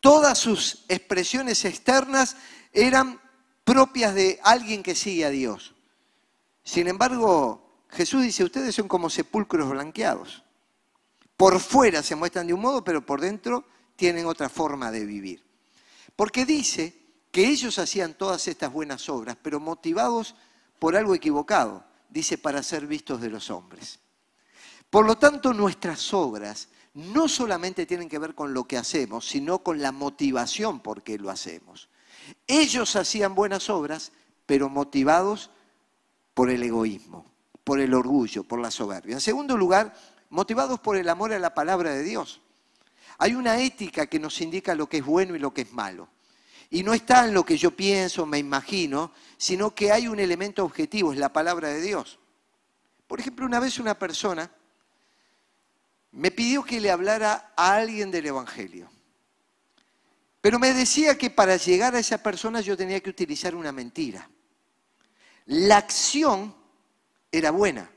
Todas 0.00 0.38
sus 0.38 0.86
expresiones 0.88 1.64
externas 1.64 2.36
eran 2.72 3.20
propias 3.62 4.14
de 4.14 4.40
alguien 4.42 4.82
que 4.82 4.96
sigue 4.96 5.24
a 5.24 5.30
Dios. 5.30 5.74
Sin 6.64 6.88
embargo, 6.88 7.65
Jesús 7.90 8.22
dice, 8.22 8.44
ustedes 8.44 8.74
son 8.74 8.88
como 8.88 9.10
sepulcros 9.10 9.70
blanqueados. 9.70 10.42
Por 11.36 11.60
fuera 11.60 12.02
se 12.02 12.16
muestran 12.16 12.46
de 12.46 12.54
un 12.54 12.60
modo, 12.60 12.82
pero 12.82 13.04
por 13.04 13.20
dentro 13.20 13.64
tienen 13.96 14.26
otra 14.26 14.48
forma 14.48 14.90
de 14.90 15.04
vivir. 15.04 15.44
Porque 16.14 16.44
dice 16.46 16.94
que 17.30 17.46
ellos 17.46 17.78
hacían 17.78 18.14
todas 18.14 18.48
estas 18.48 18.72
buenas 18.72 19.08
obras, 19.08 19.36
pero 19.42 19.60
motivados 19.60 20.34
por 20.78 20.96
algo 20.96 21.14
equivocado. 21.14 21.84
Dice, 22.08 22.38
para 22.38 22.62
ser 22.62 22.86
vistos 22.86 23.20
de 23.20 23.28
los 23.28 23.50
hombres. 23.50 23.98
Por 24.88 25.06
lo 25.06 25.18
tanto, 25.18 25.52
nuestras 25.52 26.14
obras 26.14 26.68
no 26.94 27.28
solamente 27.28 27.84
tienen 27.84 28.08
que 28.08 28.18
ver 28.18 28.34
con 28.34 28.54
lo 28.54 28.64
que 28.64 28.78
hacemos, 28.78 29.28
sino 29.28 29.58
con 29.58 29.82
la 29.82 29.92
motivación 29.92 30.80
por 30.80 31.02
qué 31.02 31.18
lo 31.18 31.28
hacemos. 31.28 31.90
Ellos 32.46 32.96
hacían 32.96 33.34
buenas 33.34 33.68
obras, 33.68 34.12
pero 34.46 34.70
motivados 34.70 35.50
por 36.32 36.48
el 36.50 36.62
egoísmo, 36.62 37.30
por 37.66 37.80
el 37.80 37.94
orgullo, 37.94 38.44
por 38.44 38.60
la 38.60 38.70
soberbia. 38.70 39.14
En 39.14 39.20
segundo 39.20 39.56
lugar, 39.56 39.92
motivados 40.30 40.78
por 40.78 40.96
el 40.96 41.08
amor 41.08 41.32
a 41.32 41.38
la 41.40 41.52
palabra 41.52 41.92
de 41.92 42.04
Dios. 42.04 42.40
Hay 43.18 43.34
una 43.34 43.58
ética 43.58 44.06
que 44.06 44.20
nos 44.20 44.40
indica 44.40 44.76
lo 44.76 44.88
que 44.88 44.98
es 44.98 45.04
bueno 45.04 45.34
y 45.34 45.40
lo 45.40 45.52
que 45.52 45.62
es 45.62 45.72
malo. 45.72 46.08
Y 46.70 46.84
no 46.84 46.94
está 46.94 47.24
en 47.24 47.34
lo 47.34 47.44
que 47.44 47.56
yo 47.56 47.72
pienso, 47.72 48.24
me 48.24 48.38
imagino, 48.38 49.10
sino 49.36 49.74
que 49.74 49.90
hay 49.90 50.06
un 50.06 50.20
elemento 50.20 50.64
objetivo, 50.64 51.12
es 51.12 51.18
la 51.18 51.32
palabra 51.32 51.70
de 51.70 51.80
Dios. 51.80 52.20
Por 53.08 53.18
ejemplo, 53.18 53.44
una 53.44 53.58
vez 53.58 53.80
una 53.80 53.98
persona 53.98 54.48
me 56.12 56.30
pidió 56.30 56.62
que 56.62 56.80
le 56.80 56.92
hablara 56.92 57.52
a 57.56 57.74
alguien 57.74 58.12
del 58.12 58.26
Evangelio. 58.26 58.88
Pero 60.40 60.60
me 60.60 60.72
decía 60.72 61.18
que 61.18 61.30
para 61.30 61.56
llegar 61.56 61.96
a 61.96 61.98
esa 61.98 62.22
persona 62.22 62.60
yo 62.60 62.76
tenía 62.76 63.00
que 63.00 63.10
utilizar 63.10 63.56
una 63.56 63.72
mentira. 63.72 64.30
La 65.46 65.78
acción 65.78 66.54
era 67.36 67.50
buena, 67.50 67.90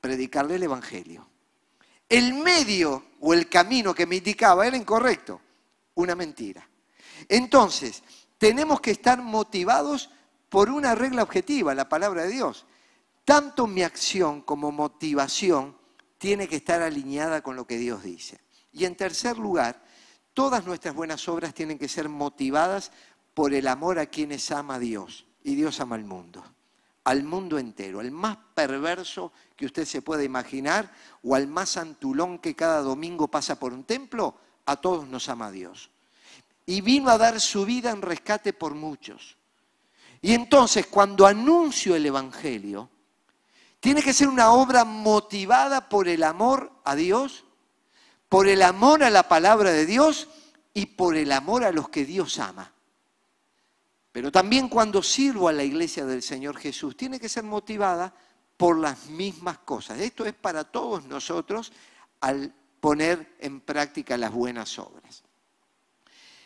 predicarle 0.00 0.56
el 0.56 0.64
Evangelio. 0.64 1.28
El 2.08 2.34
medio 2.34 3.04
o 3.20 3.32
el 3.32 3.48
camino 3.48 3.94
que 3.94 4.06
me 4.06 4.16
indicaba 4.16 4.66
era 4.66 4.76
incorrecto, 4.76 5.40
una 5.94 6.14
mentira. 6.14 6.68
Entonces, 7.28 8.02
tenemos 8.36 8.80
que 8.80 8.90
estar 8.90 9.22
motivados 9.22 10.10
por 10.48 10.68
una 10.68 10.94
regla 10.94 11.22
objetiva, 11.22 11.74
la 11.74 11.88
palabra 11.88 12.24
de 12.24 12.32
Dios. 12.32 12.66
Tanto 13.24 13.66
mi 13.66 13.82
acción 13.82 14.42
como 14.42 14.70
motivación 14.70 15.76
tiene 16.18 16.46
que 16.46 16.56
estar 16.56 16.82
alineada 16.82 17.42
con 17.42 17.56
lo 17.56 17.66
que 17.66 17.78
Dios 17.78 18.02
dice. 18.02 18.40
Y 18.72 18.84
en 18.84 18.96
tercer 18.96 19.38
lugar, 19.38 19.82
todas 20.34 20.66
nuestras 20.66 20.94
buenas 20.94 21.26
obras 21.28 21.54
tienen 21.54 21.78
que 21.78 21.88
ser 21.88 22.08
motivadas 22.08 22.92
por 23.32 23.54
el 23.54 23.66
amor 23.66 23.98
a 23.98 24.06
quienes 24.06 24.50
ama 24.50 24.78
Dios. 24.78 25.26
Y 25.42 25.54
Dios 25.54 25.80
ama 25.80 25.96
al 25.96 26.04
mundo 26.04 26.53
al 27.04 27.22
mundo 27.22 27.58
entero, 27.58 28.00
al 28.00 28.10
más 28.10 28.38
perverso 28.54 29.32
que 29.54 29.66
usted 29.66 29.84
se 29.84 30.02
pueda 30.02 30.24
imaginar 30.24 30.90
o 31.22 31.34
al 31.34 31.46
más 31.46 31.76
antulón 31.76 32.38
que 32.38 32.56
cada 32.56 32.80
domingo 32.80 33.28
pasa 33.28 33.58
por 33.58 33.72
un 33.72 33.84
templo, 33.84 34.34
a 34.66 34.76
todos 34.76 35.06
nos 35.06 35.28
ama 35.28 35.50
Dios. 35.50 35.90
Y 36.66 36.80
vino 36.80 37.10
a 37.10 37.18
dar 37.18 37.40
su 37.40 37.66
vida 37.66 37.90
en 37.90 38.00
rescate 38.00 38.54
por 38.54 38.74
muchos. 38.74 39.36
Y 40.22 40.32
entonces 40.32 40.86
cuando 40.86 41.26
anuncio 41.26 41.94
el 41.94 42.06
Evangelio, 42.06 42.88
tiene 43.80 44.02
que 44.02 44.14
ser 44.14 44.28
una 44.28 44.52
obra 44.52 44.86
motivada 44.86 45.90
por 45.90 46.08
el 46.08 46.22
amor 46.22 46.72
a 46.84 46.94
Dios, 46.94 47.44
por 48.30 48.48
el 48.48 48.62
amor 48.62 49.04
a 49.04 49.10
la 49.10 49.28
palabra 49.28 49.70
de 49.70 49.84
Dios 49.84 50.28
y 50.72 50.86
por 50.86 51.16
el 51.16 51.30
amor 51.32 51.64
a 51.64 51.70
los 51.70 51.90
que 51.90 52.06
Dios 52.06 52.38
ama. 52.38 52.73
Pero 54.14 54.30
también 54.30 54.68
cuando 54.68 55.02
sirvo 55.02 55.48
a 55.48 55.52
la 55.52 55.64
iglesia 55.64 56.06
del 56.06 56.22
Señor 56.22 56.56
Jesús, 56.56 56.96
tiene 56.96 57.18
que 57.18 57.28
ser 57.28 57.42
motivada 57.42 58.14
por 58.56 58.78
las 58.78 59.06
mismas 59.06 59.58
cosas. 59.58 59.98
Esto 59.98 60.24
es 60.24 60.32
para 60.32 60.62
todos 60.62 61.04
nosotros 61.06 61.72
al 62.20 62.54
poner 62.78 63.34
en 63.40 63.60
práctica 63.60 64.16
las 64.16 64.30
buenas 64.30 64.78
obras. 64.78 65.24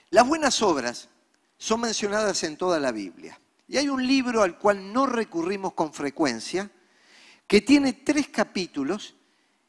Las 0.08 0.26
buenas 0.26 0.62
obras 0.62 1.10
son 1.58 1.82
mencionadas 1.82 2.42
en 2.42 2.56
toda 2.56 2.80
la 2.80 2.90
Biblia. 2.90 3.38
Y 3.66 3.76
hay 3.76 3.90
un 3.90 4.06
libro 4.06 4.42
al 4.42 4.56
cual 4.56 4.90
no 4.90 5.04
recurrimos 5.04 5.74
con 5.74 5.92
frecuencia, 5.92 6.70
que 7.46 7.60
tiene 7.60 7.92
tres 7.92 8.28
capítulos 8.28 9.14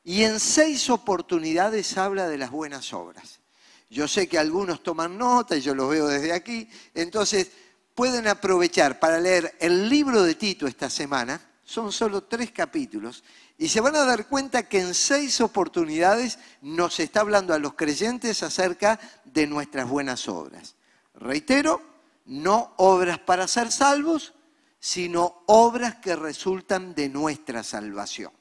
y 0.06 0.24
en 0.24 0.40
seis 0.40 0.90
oportunidades 0.90 1.98
habla 1.98 2.30
de 2.30 2.38
las 2.38 2.50
buenas 2.50 2.94
obras. 2.94 3.42
Yo 3.90 4.08
sé 4.08 4.30
que 4.30 4.38
algunos 4.38 4.84
toman 4.84 5.18
nota 5.18 5.58
y 5.58 5.62
yo 5.62 5.76
los 5.76 5.90
veo 5.90 6.08
desde 6.08 6.32
aquí, 6.32 6.70
entonces 6.94 7.52
pueden 8.00 8.30
aprovechar 8.30 8.98
para 8.98 9.20
leer 9.20 9.58
el 9.60 9.90
libro 9.90 10.24
de 10.24 10.34
Tito 10.34 10.68
esta 10.68 10.90
semana, 10.90 11.42
son 11.66 11.92
solo 11.92 12.24
tres 12.24 12.50
capítulos, 12.50 13.26
y 13.58 13.68
se 13.68 13.82
van 13.82 13.94
a 13.98 14.06
dar 14.06 14.28
cuenta 14.28 14.70
que 14.70 14.80
en 14.80 14.94
seis 14.94 15.42
oportunidades 15.42 16.40
nos 16.62 16.98
está 17.02 17.20
hablando 17.20 17.54
a 17.54 17.60
los 17.60 17.74
creyentes 17.74 18.42
acerca 18.42 18.98
de 19.26 19.48
nuestras 19.48 19.90
buenas 19.90 20.30
obras. 20.30 20.76
Reitero, 21.16 21.82
no 22.28 22.74
obras 22.78 23.20
para 23.20 23.50
ser 23.50 23.70
salvos, 23.70 24.34
sino 24.80 25.44
obras 25.48 25.96
que 25.96 26.16
resultan 26.16 26.96
de 26.96 27.10
nuestra 27.10 27.64
salvación. 27.64 28.32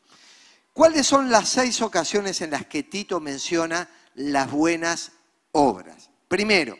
¿Cuáles 0.73 1.05
son 1.05 1.31
las 1.33 1.49
seis 1.49 1.83
ocasiones 1.83 2.42
en 2.42 2.53
las 2.53 2.66
que 2.66 2.85
Tito 2.85 3.18
menciona 3.18 3.88
las 4.14 4.53
buenas 4.53 5.11
obras? 5.51 6.11
Primero, 6.29 6.79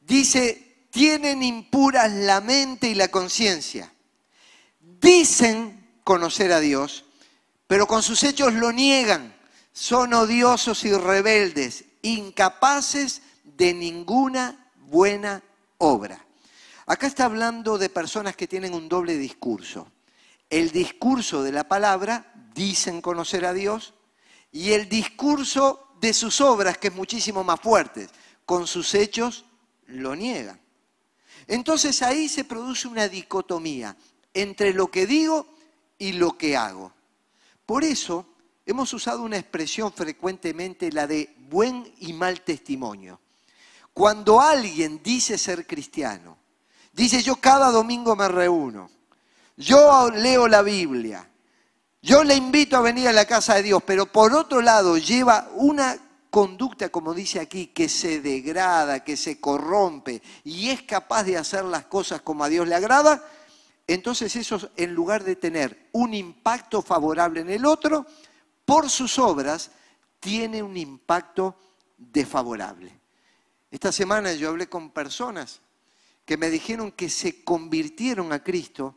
dice 0.00 0.61
tienen 0.92 1.42
impuras 1.42 2.12
la 2.12 2.42
mente 2.42 2.86
y 2.86 2.94
la 2.94 3.08
conciencia. 3.08 3.90
Dicen 4.78 5.98
conocer 6.04 6.52
a 6.52 6.60
Dios, 6.60 7.06
pero 7.66 7.86
con 7.86 8.02
sus 8.02 8.22
hechos 8.22 8.52
lo 8.52 8.72
niegan. 8.72 9.34
Son 9.72 10.12
odiosos 10.12 10.84
y 10.84 10.92
rebeldes, 10.92 11.86
incapaces 12.02 13.22
de 13.56 13.72
ninguna 13.72 14.70
buena 14.80 15.42
obra. 15.78 16.22
Acá 16.84 17.06
está 17.06 17.24
hablando 17.24 17.78
de 17.78 17.88
personas 17.88 18.36
que 18.36 18.46
tienen 18.46 18.74
un 18.74 18.86
doble 18.90 19.16
discurso. 19.16 19.90
El 20.50 20.72
discurso 20.72 21.42
de 21.42 21.52
la 21.52 21.64
palabra, 21.64 22.34
dicen 22.54 23.00
conocer 23.00 23.46
a 23.46 23.54
Dios, 23.54 23.94
y 24.52 24.72
el 24.72 24.90
discurso 24.90 25.88
de 26.02 26.12
sus 26.12 26.42
obras, 26.42 26.76
que 26.76 26.88
es 26.88 26.94
muchísimo 26.94 27.42
más 27.44 27.60
fuerte. 27.60 28.10
Con 28.44 28.66
sus 28.66 28.94
hechos 28.94 29.46
lo 29.86 30.14
niegan. 30.14 30.60
Entonces 31.46 32.02
ahí 32.02 32.28
se 32.28 32.44
produce 32.44 32.88
una 32.88 33.08
dicotomía 33.08 33.96
entre 34.34 34.72
lo 34.72 34.90
que 34.90 35.06
digo 35.06 35.46
y 35.98 36.12
lo 36.12 36.36
que 36.36 36.56
hago. 36.56 36.92
Por 37.66 37.84
eso 37.84 38.26
hemos 38.66 38.92
usado 38.92 39.22
una 39.22 39.38
expresión 39.38 39.92
frecuentemente, 39.92 40.92
la 40.92 41.06
de 41.06 41.34
buen 41.48 41.92
y 42.00 42.12
mal 42.12 42.40
testimonio. 42.42 43.20
Cuando 43.92 44.40
alguien 44.40 45.00
dice 45.02 45.36
ser 45.36 45.66
cristiano, 45.66 46.38
dice 46.92 47.22
yo 47.22 47.36
cada 47.36 47.70
domingo 47.70 48.16
me 48.16 48.28
reúno, 48.28 48.90
yo 49.56 50.10
leo 50.10 50.48
la 50.48 50.62
Biblia, 50.62 51.28
yo 52.00 52.24
le 52.24 52.34
invito 52.34 52.76
a 52.76 52.80
venir 52.80 53.08
a 53.08 53.12
la 53.12 53.26
casa 53.26 53.54
de 53.54 53.62
Dios, 53.62 53.82
pero 53.86 54.06
por 54.06 54.32
otro 54.32 54.62
lado 54.62 54.96
lleva 54.96 55.48
una 55.54 55.96
conducta, 56.32 56.88
como 56.88 57.12
dice 57.12 57.40
aquí, 57.40 57.66
que 57.66 57.90
se 57.90 58.22
degrada, 58.22 59.04
que 59.04 59.18
se 59.18 59.38
corrompe 59.38 60.22
y 60.44 60.70
es 60.70 60.82
capaz 60.82 61.24
de 61.24 61.36
hacer 61.36 61.62
las 61.62 61.84
cosas 61.84 62.22
como 62.22 62.42
a 62.42 62.48
Dios 62.48 62.66
le 62.66 62.74
agrada, 62.74 63.22
entonces 63.86 64.34
eso 64.34 64.70
en 64.78 64.94
lugar 64.94 65.24
de 65.24 65.36
tener 65.36 65.90
un 65.92 66.14
impacto 66.14 66.80
favorable 66.80 67.42
en 67.42 67.50
el 67.50 67.66
otro, 67.66 68.06
por 68.64 68.88
sus 68.88 69.18
obras 69.18 69.72
tiene 70.20 70.62
un 70.62 70.78
impacto 70.78 71.54
desfavorable. 71.98 72.98
Esta 73.70 73.92
semana 73.92 74.32
yo 74.32 74.48
hablé 74.48 74.70
con 74.70 74.90
personas 74.90 75.60
que 76.24 76.38
me 76.38 76.48
dijeron 76.48 76.92
que 76.92 77.10
se 77.10 77.44
convirtieron 77.44 78.32
a 78.32 78.42
Cristo 78.42 78.94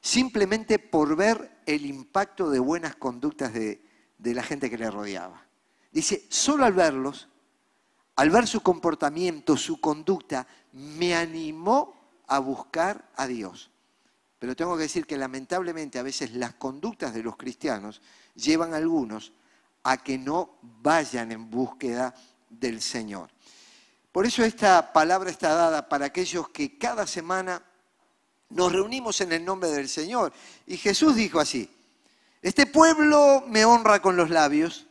simplemente 0.00 0.80
por 0.80 1.14
ver 1.14 1.62
el 1.64 1.86
impacto 1.86 2.50
de 2.50 2.58
buenas 2.58 2.96
conductas 2.96 3.54
de, 3.54 3.84
de 4.18 4.34
la 4.34 4.42
gente 4.42 4.68
que 4.68 4.78
le 4.78 4.90
rodeaba. 4.90 5.51
Dice, 5.92 6.26
solo 6.30 6.64
al 6.64 6.72
verlos, 6.72 7.28
al 8.16 8.30
ver 8.30 8.46
su 8.46 8.62
comportamiento, 8.62 9.56
su 9.56 9.80
conducta, 9.80 10.46
me 10.72 11.14
animó 11.14 11.94
a 12.26 12.38
buscar 12.38 13.10
a 13.16 13.26
Dios. 13.26 13.70
Pero 14.38 14.56
tengo 14.56 14.76
que 14.76 14.84
decir 14.84 15.06
que 15.06 15.16
lamentablemente 15.16 15.98
a 15.98 16.02
veces 16.02 16.32
las 16.32 16.54
conductas 16.54 17.14
de 17.14 17.22
los 17.22 17.36
cristianos 17.36 18.00
llevan 18.34 18.74
a 18.74 18.78
algunos 18.78 19.32
a 19.84 19.98
que 19.98 20.18
no 20.18 20.56
vayan 20.62 21.30
en 21.30 21.50
búsqueda 21.50 22.14
del 22.48 22.80
Señor. 22.80 23.30
Por 24.10 24.26
eso 24.26 24.44
esta 24.44 24.92
palabra 24.92 25.30
está 25.30 25.54
dada 25.54 25.88
para 25.88 26.06
aquellos 26.06 26.48
que 26.48 26.76
cada 26.76 27.06
semana 27.06 27.62
nos 28.50 28.72
reunimos 28.72 29.20
en 29.20 29.32
el 29.32 29.44
nombre 29.44 29.70
del 29.70 29.88
Señor. 29.88 30.32
Y 30.66 30.76
Jesús 30.76 31.16
dijo 31.16 31.40
así, 31.40 31.70
este 32.42 32.66
pueblo 32.66 33.44
me 33.46 33.64
honra 33.64 34.02
con 34.02 34.16
los 34.16 34.28
labios, 34.28 34.86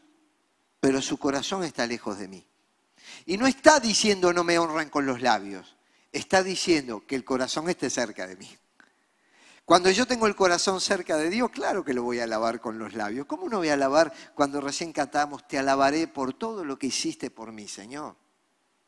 pero 0.82 1.02
su 1.02 1.18
corazón 1.18 1.64
está 1.64 1.88
lejos 1.88 2.18
de 2.18 2.28
mí. 2.28 2.46
Y 3.26 3.38
no 3.38 3.48
está 3.48 3.80
diciendo 3.80 4.34
no 4.34 4.44
me 4.44 4.60
honran 4.60 4.90
con 4.90 5.06
los 5.06 5.22
labios, 5.22 5.78
está 6.12 6.44
diciendo 6.44 7.06
que 7.08 7.16
el 7.16 7.24
corazón 7.24 7.70
esté 7.70 7.90
cerca 7.90 8.28
de 8.28 8.36
mí. 8.36 8.58
Cuando 9.64 9.90
yo 9.92 10.06
tengo 10.06 10.28
el 10.28 10.36
corazón 10.36 10.82
cerca 10.82 11.16
de 11.16 11.30
Dios, 11.30 11.52
claro 11.52 11.86
que 11.86 11.94
lo 11.94 12.04
voy 12.04 12.20
a 12.20 12.24
alabar 12.24 12.60
con 12.60 12.78
los 12.78 12.94
labios. 12.94 13.28
¿Cómo 13.28 13.48
no 13.48 13.60
voy 13.60 13.70
a 13.70 13.76
alabar 13.76 14.12
cuando 14.34 14.60
recién 14.60 14.92
cantamos, 14.92 15.48
te 15.48 15.58
alabaré 15.58 16.08
por 16.08 16.34
todo 16.34 16.66
lo 16.66 16.78
que 16.78 16.88
hiciste 16.88 17.30
por 17.30 17.52
mí, 17.54 17.68
Señor? 17.68 18.18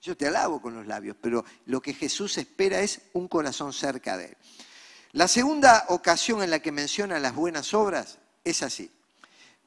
Yo 0.02 0.18
te 0.18 0.28
alabo 0.28 0.62
con 0.62 0.76
los 0.76 0.86
labios, 0.86 1.16
pero 1.22 1.46
lo 1.68 1.82
que 1.82 1.94
Jesús 1.94 2.38
espera 2.38 2.82
es 2.82 3.02
un 3.14 3.30
corazón 3.30 3.72
cerca 3.72 4.18
de 4.18 4.26
Él. 4.26 4.38
La 5.14 5.28
segunda 5.28 5.86
ocasión 5.90 6.44
en 6.44 6.50
la 6.50 6.60
que 6.60 6.72
menciona 6.72 7.20
las 7.20 7.36
buenas 7.36 7.74
obras 7.74 8.18
es 8.44 8.64
así. 8.64 8.92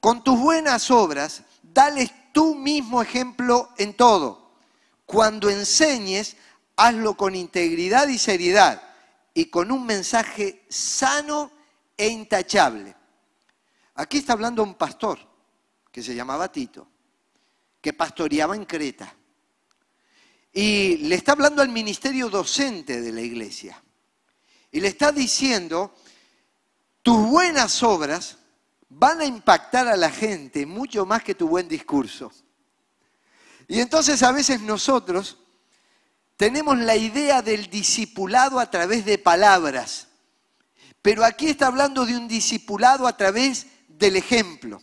Con 0.00 0.22
tus 0.22 0.38
buenas 0.38 0.90
obras, 0.90 1.44
dales 1.76 2.10
tú 2.32 2.54
mismo 2.54 3.02
ejemplo 3.02 3.68
en 3.76 3.92
todo. 3.94 4.50
Cuando 5.04 5.50
enseñes, 5.50 6.36
hazlo 6.74 7.18
con 7.18 7.34
integridad 7.34 8.08
y 8.08 8.18
seriedad 8.18 8.82
y 9.34 9.44
con 9.46 9.70
un 9.70 9.84
mensaje 9.84 10.64
sano 10.70 11.52
e 11.94 12.08
intachable. 12.08 12.96
Aquí 13.94 14.18
está 14.18 14.32
hablando 14.32 14.62
un 14.62 14.74
pastor 14.74 15.18
que 15.92 16.02
se 16.02 16.14
llamaba 16.14 16.50
Tito, 16.50 16.88
que 17.82 17.92
pastoreaba 17.92 18.56
en 18.56 18.64
Creta. 18.64 19.14
Y 20.54 20.96
le 20.96 21.14
está 21.14 21.32
hablando 21.32 21.60
al 21.60 21.68
ministerio 21.68 22.30
docente 22.30 23.02
de 23.02 23.12
la 23.12 23.20
iglesia. 23.20 23.82
Y 24.72 24.80
le 24.80 24.88
está 24.88 25.12
diciendo, 25.12 25.94
tus 27.02 27.28
buenas 27.28 27.82
obras 27.82 28.38
van 28.88 29.20
a 29.20 29.26
impactar 29.26 29.88
a 29.88 29.96
la 29.96 30.10
gente 30.10 30.66
mucho 30.66 31.06
más 31.06 31.22
que 31.22 31.34
tu 31.34 31.48
buen 31.48 31.68
discurso. 31.68 32.32
Y 33.68 33.80
entonces 33.80 34.22
a 34.22 34.32
veces 34.32 34.60
nosotros 34.60 35.38
tenemos 36.36 36.78
la 36.78 36.96
idea 36.96 37.42
del 37.42 37.68
discipulado 37.68 38.60
a 38.60 38.70
través 38.70 39.04
de 39.04 39.18
palabras, 39.18 40.08
pero 41.02 41.24
aquí 41.24 41.48
está 41.48 41.68
hablando 41.68 42.04
de 42.04 42.16
un 42.16 42.28
discipulado 42.28 43.06
a 43.06 43.16
través 43.16 43.66
del 43.88 44.16
ejemplo. 44.16 44.82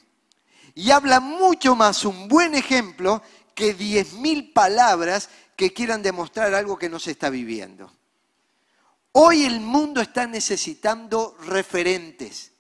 Y 0.76 0.92
habla 0.92 1.20
mucho 1.20 1.76
más 1.76 2.04
un 2.06 2.28
buen 2.28 2.56
ejemplo 2.56 3.22
que 3.54 3.74
diez 3.74 4.14
mil 4.14 4.52
palabras 4.52 5.30
que 5.56 5.72
quieran 5.72 6.02
demostrar 6.02 6.54
algo 6.56 6.78
que 6.78 6.90
no 6.90 7.00
se 7.00 7.12
está 7.12 7.30
viviendo. 7.30 7.92
Hoy 9.12 9.44
el 9.44 9.60
mundo 9.60 10.02
está 10.02 10.26
necesitando 10.26 11.38
referentes, 11.46 12.53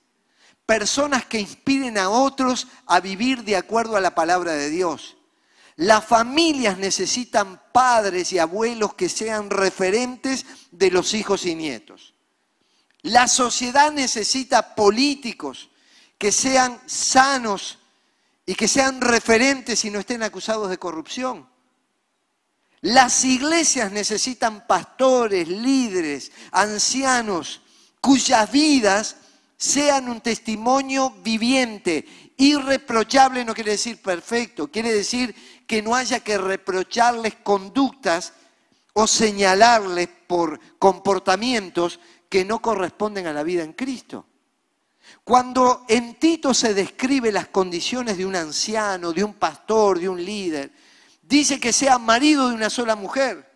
personas 0.65 1.25
que 1.25 1.39
inspiren 1.39 1.97
a 1.97 2.09
otros 2.09 2.67
a 2.85 2.99
vivir 2.99 3.43
de 3.43 3.57
acuerdo 3.57 3.97
a 3.97 4.01
la 4.01 4.15
palabra 4.15 4.53
de 4.53 4.69
Dios. 4.69 5.17
Las 5.75 6.05
familias 6.05 6.77
necesitan 6.77 7.61
padres 7.71 8.31
y 8.31 8.39
abuelos 8.39 8.93
que 8.93 9.09
sean 9.09 9.49
referentes 9.49 10.45
de 10.71 10.91
los 10.91 11.13
hijos 11.13 11.45
y 11.45 11.55
nietos. 11.55 12.13
La 13.01 13.27
sociedad 13.27 13.91
necesita 13.91 14.75
políticos 14.75 15.69
que 16.17 16.31
sean 16.31 16.79
sanos 16.85 17.79
y 18.45 18.55
que 18.55 18.67
sean 18.67 19.01
referentes 19.01 19.83
y 19.83 19.89
no 19.89 19.99
estén 19.99 20.23
acusados 20.23 20.69
de 20.69 20.77
corrupción. 20.77 21.49
Las 22.81 23.23
iglesias 23.23 23.91
necesitan 23.91 24.67
pastores, 24.67 25.47
líderes, 25.47 26.31
ancianos, 26.51 27.61
cuyas 27.99 28.51
vidas 28.51 29.15
sean 29.63 30.09
un 30.09 30.19
testimonio 30.19 31.09
viviente. 31.23 32.33
Irreprochable 32.35 33.45
no 33.45 33.53
quiere 33.53 33.71
decir 33.71 34.01
perfecto, 34.01 34.69
quiere 34.69 34.91
decir 34.93 35.33
que 35.65 35.81
no 35.81 35.95
haya 35.95 36.19
que 36.19 36.37
reprocharles 36.37 37.35
conductas 37.35 38.33
o 38.91 39.07
señalarles 39.07 40.09
por 40.27 40.59
comportamientos 40.77 42.01
que 42.27 42.43
no 42.43 42.61
corresponden 42.61 43.25
a 43.27 43.31
la 43.31 43.43
vida 43.43 43.63
en 43.63 43.71
Cristo. 43.71 44.25
Cuando 45.23 45.85
en 45.87 46.15
Tito 46.15 46.53
se 46.53 46.73
describe 46.73 47.31
las 47.31 47.47
condiciones 47.47 48.17
de 48.17 48.25
un 48.25 48.35
anciano, 48.35 49.13
de 49.13 49.23
un 49.23 49.35
pastor, 49.35 49.97
de 49.97 50.09
un 50.09 50.23
líder, 50.23 50.73
dice 51.21 51.57
que 51.57 51.71
sea 51.71 51.97
marido 51.97 52.49
de 52.49 52.55
una 52.55 52.69
sola 52.69 52.97
mujer, 52.97 53.49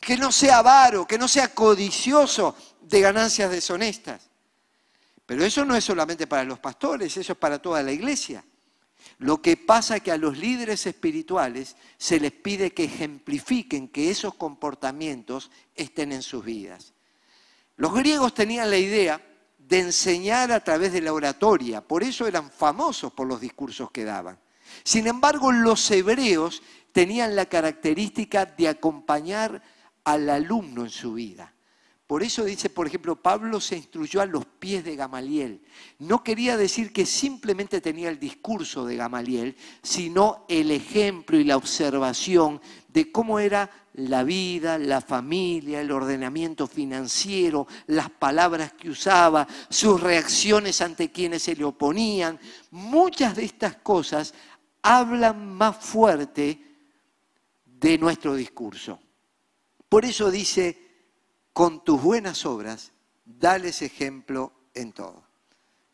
que 0.00 0.16
no 0.16 0.32
sea 0.32 0.58
avaro, 0.58 1.06
que 1.06 1.18
no 1.18 1.28
sea 1.28 1.54
codicioso 1.54 2.56
de 2.80 3.00
ganancias 3.02 3.50
deshonestas. 3.50 4.31
Pero 5.26 5.44
eso 5.44 5.64
no 5.64 5.76
es 5.76 5.84
solamente 5.84 6.26
para 6.26 6.44
los 6.44 6.58
pastores, 6.58 7.16
eso 7.16 7.32
es 7.32 7.38
para 7.38 7.60
toda 7.60 7.82
la 7.82 7.92
iglesia. 7.92 8.44
Lo 9.18 9.40
que 9.40 9.56
pasa 9.56 9.96
es 9.96 10.02
que 10.02 10.12
a 10.12 10.16
los 10.16 10.38
líderes 10.38 10.86
espirituales 10.86 11.76
se 11.96 12.20
les 12.20 12.32
pide 12.32 12.72
que 12.72 12.84
ejemplifiquen 12.84 13.88
que 13.88 14.10
esos 14.10 14.34
comportamientos 14.34 15.50
estén 15.74 16.12
en 16.12 16.22
sus 16.22 16.44
vidas. 16.44 16.92
Los 17.76 17.94
griegos 17.94 18.34
tenían 18.34 18.70
la 18.70 18.78
idea 18.78 19.20
de 19.58 19.80
enseñar 19.80 20.52
a 20.52 20.60
través 20.60 20.92
de 20.92 21.00
la 21.00 21.12
oratoria, 21.12 21.80
por 21.80 22.02
eso 22.02 22.26
eran 22.26 22.50
famosos 22.50 23.12
por 23.12 23.26
los 23.26 23.40
discursos 23.40 23.90
que 23.90 24.04
daban. 24.04 24.38
Sin 24.84 25.06
embargo, 25.06 25.52
los 25.52 25.90
hebreos 25.90 26.62
tenían 26.92 27.36
la 27.36 27.46
característica 27.46 28.44
de 28.44 28.68
acompañar 28.68 29.62
al 30.04 30.28
alumno 30.28 30.82
en 30.82 30.90
su 30.90 31.14
vida. 31.14 31.51
Por 32.12 32.22
eso 32.22 32.44
dice, 32.44 32.68
por 32.68 32.86
ejemplo, 32.86 33.16
Pablo 33.16 33.58
se 33.58 33.74
instruyó 33.74 34.20
a 34.20 34.26
los 34.26 34.44
pies 34.44 34.84
de 34.84 34.96
Gamaliel. 34.96 35.62
No 35.98 36.22
quería 36.22 36.58
decir 36.58 36.92
que 36.92 37.06
simplemente 37.06 37.80
tenía 37.80 38.10
el 38.10 38.18
discurso 38.18 38.84
de 38.84 38.96
Gamaliel, 38.96 39.56
sino 39.82 40.44
el 40.46 40.72
ejemplo 40.72 41.38
y 41.38 41.44
la 41.44 41.56
observación 41.56 42.60
de 42.88 43.10
cómo 43.10 43.38
era 43.38 43.70
la 43.94 44.24
vida, 44.24 44.76
la 44.76 45.00
familia, 45.00 45.80
el 45.80 45.90
ordenamiento 45.90 46.66
financiero, 46.66 47.66
las 47.86 48.10
palabras 48.10 48.74
que 48.74 48.90
usaba, 48.90 49.48
sus 49.70 49.98
reacciones 49.98 50.82
ante 50.82 51.10
quienes 51.10 51.44
se 51.44 51.56
le 51.56 51.64
oponían. 51.64 52.38
Muchas 52.72 53.36
de 53.36 53.46
estas 53.46 53.76
cosas 53.76 54.34
hablan 54.82 55.54
más 55.54 55.78
fuerte 55.78 56.60
de 57.64 57.96
nuestro 57.96 58.34
discurso. 58.34 59.00
Por 59.88 60.04
eso 60.04 60.30
dice, 60.30 60.91
con 61.52 61.84
tus 61.84 62.00
buenas 62.02 62.46
obras, 62.46 62.92
dales 63.24 63.82
ejemplo 63.82 64.52
en 64.74 64.92
todo. 64.92 65.22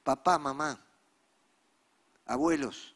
Papá, 0.04 0.38
mamá, 0.38 0.84
abuelos, 2.26 2.94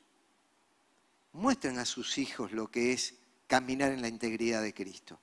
muestren 1.33 1.79
a 1.79 1.85
sus 1.85 2.19
hijos 2.19 2.53
lo 2.53 2.71
que 2.71 2.93
es 2.93 3.15
caminar 3.47 3.93
en 3.93 4.03
la 4.03 4.09
integridad 4.09 4.63
de 4.63 4.73
Cristo. 4.73 5.19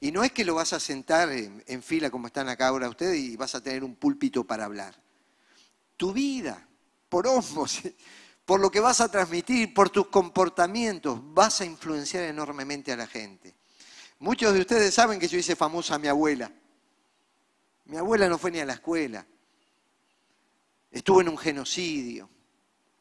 Y 0.00 0.12
no 0.12 0.22
es 0.22 0.30
que 0.32 0.44
lo 0.44 0.54
vas 0.54 0.72
a 0.72 0.80
sentar 0.80 1.30
en, 1.30 1.82
fila 1.82 2.10
como 2.10 2.28
están 2.28 2.48
acá 2.48 2.68
ahora 2.68 2.88
ustedes 2.88 3.18
y 3.18 3.36
vas 3.36 3.54
a 3.54 3.62
tener 3.62 3.82
un 3.82 3.96
púlpito 3.96 4.44
para 4.44 4.64
hablar. 4.64 4.94
Tu 5.96 6.12
vida, 6.12 6.66
por 7.08 7.26
osmos, 7.26 7.80
por 8.46 8.60
lo 8.60 8.70
que 8.70 8.78
vas 8.78 9.00
a 9.00 9.10
transmitir, 9.10 9.74
por 9.74 9.90
tus 9.90 10.06
comportamientos, 10.06 11.18
vas 11.34 11.60
a 11.60 11.64
influenciar 11.64 12.24
enormemente 12.24 12.92
a 12.92 12.96
la 12.96 13.08
gente. 13.08 13.54
Muchos 14.20 14.54
de 14.54 14.60
ustedes 14.60 14.94
saben 14.94 15.18
que 15.18 15.28
yo 15.28 15.38
hice 15.38 15.56
famosa 15.56 15.96
a 15.96 15.98
mi 15.98 16.06
abuela. 16.06 16.50
Mi 17.88 17.96
abuela 17.96 18.28
no 18.28 18.38
fue 18.38 18.50
ni 18.50 18.60
a 18.60 18.66
la 18.66 18.74
escuela. 18.74 19.26
Estuvo 20.90 21.20
en 21.20 21.28
un 21.28 21.38
genocidio. 21.38 22.28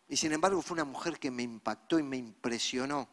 Y 0.10 0.15
sin 0.15 0.32
embargo 0.32 0.62
fue 0.62 0.76
una 0.76 0.86
mujer 0.86 1.19
que 1.19 1.30
me 1.30 1.43
impactó 1.43 2.00
y 2.00 2.04
me 2.04 2.17
impresionó. 2.17 3.08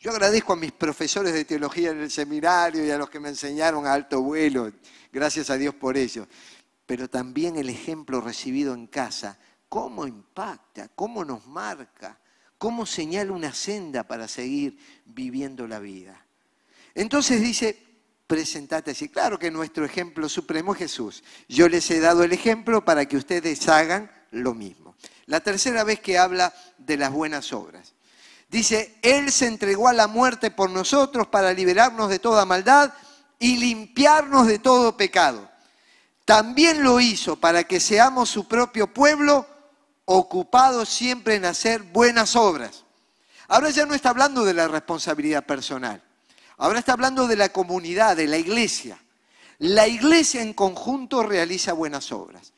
Yo 0.00 0.10
agradezco 0.10 0.54
a 0.54 0.56
mis 0.56 0.72
profesores 0.72 1.34
de 1.34 1.44
teología 1.44 1.90
en 1.90 2.00
el 2.00 2.10
seminario 2.10 2.84
y 2.86 2.90
a 2.90 2.96
los 2.96 3.10
que 3.10 3.20
me 3.20 3.28
enseñaron 3.28 3.86
a 3.86 3.92
alto 3.92 4.22
vuelo. 4.22 4.72
Gracias 5.12 5.50
a 5.50 5.56
Dios 5.56 5.74
por 5.74 5.98
ello. 5.98 6.26
Pero 6.86 7.10
también 7.10 7.56
el 7.56 7.68
ejemplo 7.68 8.22
recibido 8.22 8.72
en 8.72 8.86
casa, 8.86 9.38
cómo 9.68 10.06
impacta, 10.06 10.88
cómo 10.94 11.22
nos 11.22 11.46
marca, 11.46 12.18
cómo 12.56 12.86
señala 12.86 13.32
una 13.32 13.52
senda 13.52 14.04
para 14.04 14.26
seguir 14.26 14.78
viviendo 15.04 15.66
la 15.66 15.80
vida. 15.80 16.24
Entonces 16.94 17.42
dice, 17.42 17.87
presentate 18.28 18.92
así. 18.92 19.08
Claro 19.08 19.38
que 19.38 19.50
nuestro 19.50 19.84
ejemplo 19.84 20.28
supremo 20.28 20.74
es 20.74 20.78
Jesús. 20.78 21.24
Yo 21.48 21.68
les 21.68 21.90
he 21.90 21.98
dado 21.98 22.22
el 22.22 22.32
ejemplo 22.32 22.84
para 22.84 23.06
que 23.06 23.16
ustedes 23.16 23.68
hagan 23.68 24.12
lo 24.30 24.54
mismo. 24.54 24.94
La 25.26 25.40
tercera 25.40 25.82
vez 25.82 25.98
que 25.98 26.18
habla 26.18 26.54
de 26.76 26.96
las 26.98 27.10
buenas 27.10 27.52
obras. 27.52 27.94
Dice, 28.48 28.94
Él 29.02 29.32
se 29.32 29.46
entregó 29.46 29.88
a 29.88 29.92
la 29.92 30.06
muerte 30.06 30.50
por 30.50 30.70
nosotros 30.70 31.26
para 31.26 31.52
liberarnos 31.52 32.08
de 32.08 32.18
toda 32.18 32.44
maldad 32.44 32.92
y 33.38 33.56
limpiarnos 33.56 34.46
de 34.46 34.58
todo 34.58 34.96
pecado. 34.96 35.50
También 36.24 36.82
lo 36.82 37.00
hizo 37.00 37.36
para 37.36 37.64
que 37.64 37.80
seamos 37.80 38.28
su 38.28 38.46
propio 38.46 38.92
pueblo, 38.92 39.46
ocupados 40.04 40.90
siempre 40.90 41.36
en 41.36 41.46
hacer 41.46 41.82
buenas 41.82 42.36
obras. 42.36 42.84
Ahora 43.48 43.70
ya 43.70 43.86
no 43.86 43.94
está 43.94 44.10
hablando 44.10 44.44
de 44.44 44.52
la 44.52 44.68
responsabilidad 44.68 45.46
personal. 45.46 46.02
Ahora 46.58 46.80
está 46.80 46.92
hablando 46.92 47.26
de 47.26 47.36
la 47.36 47.50
comunidad, 47.50 48.16
de 48.16 48.26
la 48.26 48.36
iglesia. 48.36 49.00
La 49.58 49.86
iglesia 49.86 50.42
en 50.42 50.52
conjunto 50.52 51.22
realiza 51.22 51.72
buenas 51.72 52.12
obras. 52.12 52.52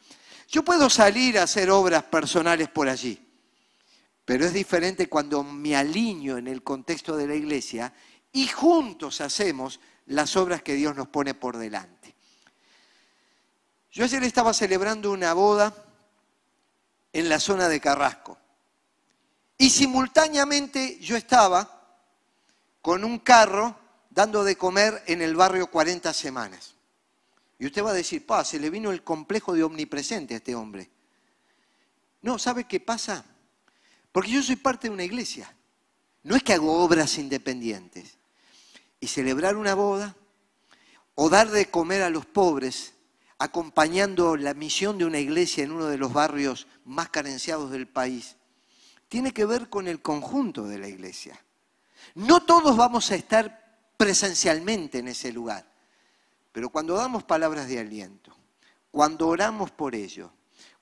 Yo 0.49 0.65
puedo 0.65 0.91
salir 0.91 1.39
a 1.39 1.45
hacer 1.45 1.71
obras 1.71 2.03
personales 2.05 2.69
por 2.69 2.89
allí, 2.89 3.25
pero 4.25 4.45
es 4.45 4.53
diferente 4.53 5.09
cuando 5.09 5.43
me 5.43 5.77
alineo 5.77 6.39
en 6.39 6.49
el 6.49 6.63
contexto 6.63 7.17
de 7.17 7.29
la 7.29 7.35
iglesia 7.35 7.93
y 8.33 8.49
juntos 8.49 9.21
hacemos 9.21 9.81
las 10.07 10.35
obras 10.37 10.63
que 10.63 10.75
Dios 10.75 10.97
nos 10.97 11.09
pone 11.09 11.35
por 11.35 11.57
delante. 11.57 12.15
Yo 13.93 14.05
ayer 14.05 14.23
estaba 14.25 14.53
celebrando 14.55 15.13
una 15.13 15.35
boda 15.35 15.75
en 17.13 17.29
la 17.29 17.39
zona 17.39 17.69
de 17.69 17.81
Carrasco 17.81 18.39
y 19.59 19.71
simultáneamente 19.71 20.99
yo 21.01 21.17
estaba 21.17 21.99
con 22.81 23.05
un 23.05 23.19
carro 23.19 23.80
dando 24.11 24.45
de 24.45 24.57
comer 24.57 25.03
en 25.07 25.23
el 25.23 25.37
barrio 25.37 25.71
40 25.71 26.13
semanas. 26.13 26.75
Y 27.59 27.67
usted 27.67 27.85
va 27.85 27.91
a 27.91 27.95
decir, 27.95 28.27
pa, 28.27 28.45
se 28.45 28.59
le 28.59 28.71
vino 28.71 28.91
el 28.91 29.05
complejo 29.05 29.55
de 29.55 29.63
omnipresente 29.63 30.35
a 30.35 30.39
este 30.39 30.55
hombre. 30.55 30.91
No, 32.23 32.39
¿sabe 32.39 32.65
qué 32.65 32.81
pasa? 32.81 33.25
Porque 34.13 34.31
yo 34.31 34.43
soy 34.43 34.57
parte 34.57 34.89
de 34.89 34.95
una 34.95 35.05
iglesia. 35.05 35.55
No 36.23 36.37
es 36.37 36.43
que 36.43 36.53
hago 36.53 36.83
obras 36.83 37.17
independientes. 37.19 38.19
Y 38.99 39.07
celebrar 39.07 39.57
una 39.57 39.75
boda 39.75 40.17
o 41.15 41.29
dar 41.29 41.51
de 41.51 41.71
comer 41.71 42.03
a 42.03 42.11
los 42.11 42.27
pobres, 42.27 42.95
acompañando 43.39 44.37
la 44.37 44.55
misión 44.55 44.99
de 44.99 45.05
una 45.05 45.19
iglesia 45.19 45.65
en 45.65 45.73
uno 45.73 45.87
de 45.87 45.99
los 45.99 46.13
barrios 46.13 46.67
más 46.85 47.11
carenciados 47.11 47.71
del 47.71 47.87
país, 47.87 48.37
tiene 49.09 49.33
que 49.33 49.45
ver 49.45 49.69
con 49.69 49.89
el 49.89 50.01
conjunto 50.01 50.65
de 50.65 50.79
la 50.79 50.89
iglesia. 50.89 51.43
No 52.15 52.45
todos 52.45 52.77
vamos 52.77 53.11
a 53.11 53.17
estar 53.17 53.60
presencialmente 54.01 55.01
en 55.01 55.09
ese 55.09 55.31
lugar, 55.31 55.71
pero 56.53 56.71
cuando 56.71 56.95
damos 56.95 57.23
palabras 57.23 57.69
de 57.69 57.81
aliento, 57.81 58.35
cuando 58.91 59.29
oramos 59.29 59.73
por 59.73 59.95
ello, 59.95 60.33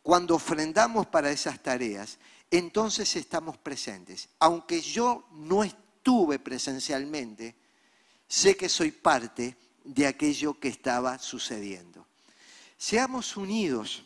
cuando 0.05 0.37
ofrendamos 0.37 1.09
para 1.09 1.33
esas 1.33 1.61
tareas, 1.61 2.19
entonces 2.49 3.17
estamos 3.17 3.59
presentes. 3.59 4.29
Aunque 4.39 4.81
yo 4.81 5.27
no 5.33 5.65
estuve 5.65 6.39
presencialmente, 6.39 7.57
sé 8.29 8.57
que 8.57 8.69
soy 8.69 8.93
parte 8.93 9.57
de 9.83 10.07
aquello 10.07 10.55
que 10.61 10.69
estaba 10.69 11.19
sucediendo. 11.19 12.07
Seamos 12.77 13.37
unidos 13.37 14.05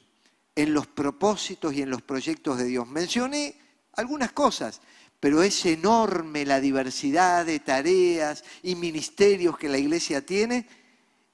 en 0.57 0.72
los 0.72 0.87
propósitos 0.87 1.75
y 1.75 1.83
en 1.83 1.90
los 1.90 2.01
proyectos 2.01 2.57
de 2.57 2.64
Dios. 2.64 2.88
Mencioné 2.88 3.61
algunas 3.92 4.33
cosas, 4.33 4.81
pero 5.22 5.44
es 5.44 5.66
enorme 5.66 6.44
la 6.44 6.58
diversidad 6.58 7.46
de 7.46 7.61
tareas 7.61 8.42
y 8.64 8.74
ministerios 8.74 9.56
que 9.56 9.68
la 9.68 9.78
iglesia 9.78 10.26
tiene 10.26 10.66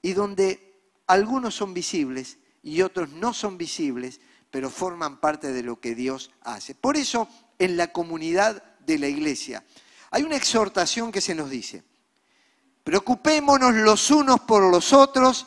y 0.02 0.12
donde 0.12 0.74
algunos 1.06 1.54
son 1.54 1.72
visibles 1.72 2.36
y 2.62 2.82
otros 2.82 3.08
no 3.12 3.32
son 3.32 3.56
visibles, 3.56 4.20
pero 4.50 4.68
forman 4.68 5.20
parte 5.20 5.54
de 5.54 5.62
lo 5.62 5.80
que 5.80 5.94
Dios 5.94 6.30
hace. 6.42 6.74
Por 6.74 6.98
eso, 6.98 7.30
en 7.58 7.78
la 7.78 7.90
comunidad 7.90 8.62
de 8.80 8.98
la 8.98 9.08
iglesia, 9.08 9.64
hay 10.10 10.22
una 10.22 10.36
exhortación 10.36 11.10
que 11.10 11.22
se 11.22 11.34
nos 11.34 11.48
dice, 11.48 11.82
preocupémonos 12.84 13.72
los 13.72 14.10
unos 14.10 14.40
por 14.40 14.70
los 14.70 14.92
otros 14.92 15.46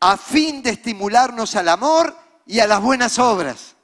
a 0.00 0.16
fin 0.16 0.62
de 0.62 0.70
estimularnos 0.70 1.54
al 1.54 1.68
amor 1.68 2.16
y 2.46 2.60
a 2.60 2.66
las 2.66 2.80
buenas 2.80 3.18
obras. 3.18 3.76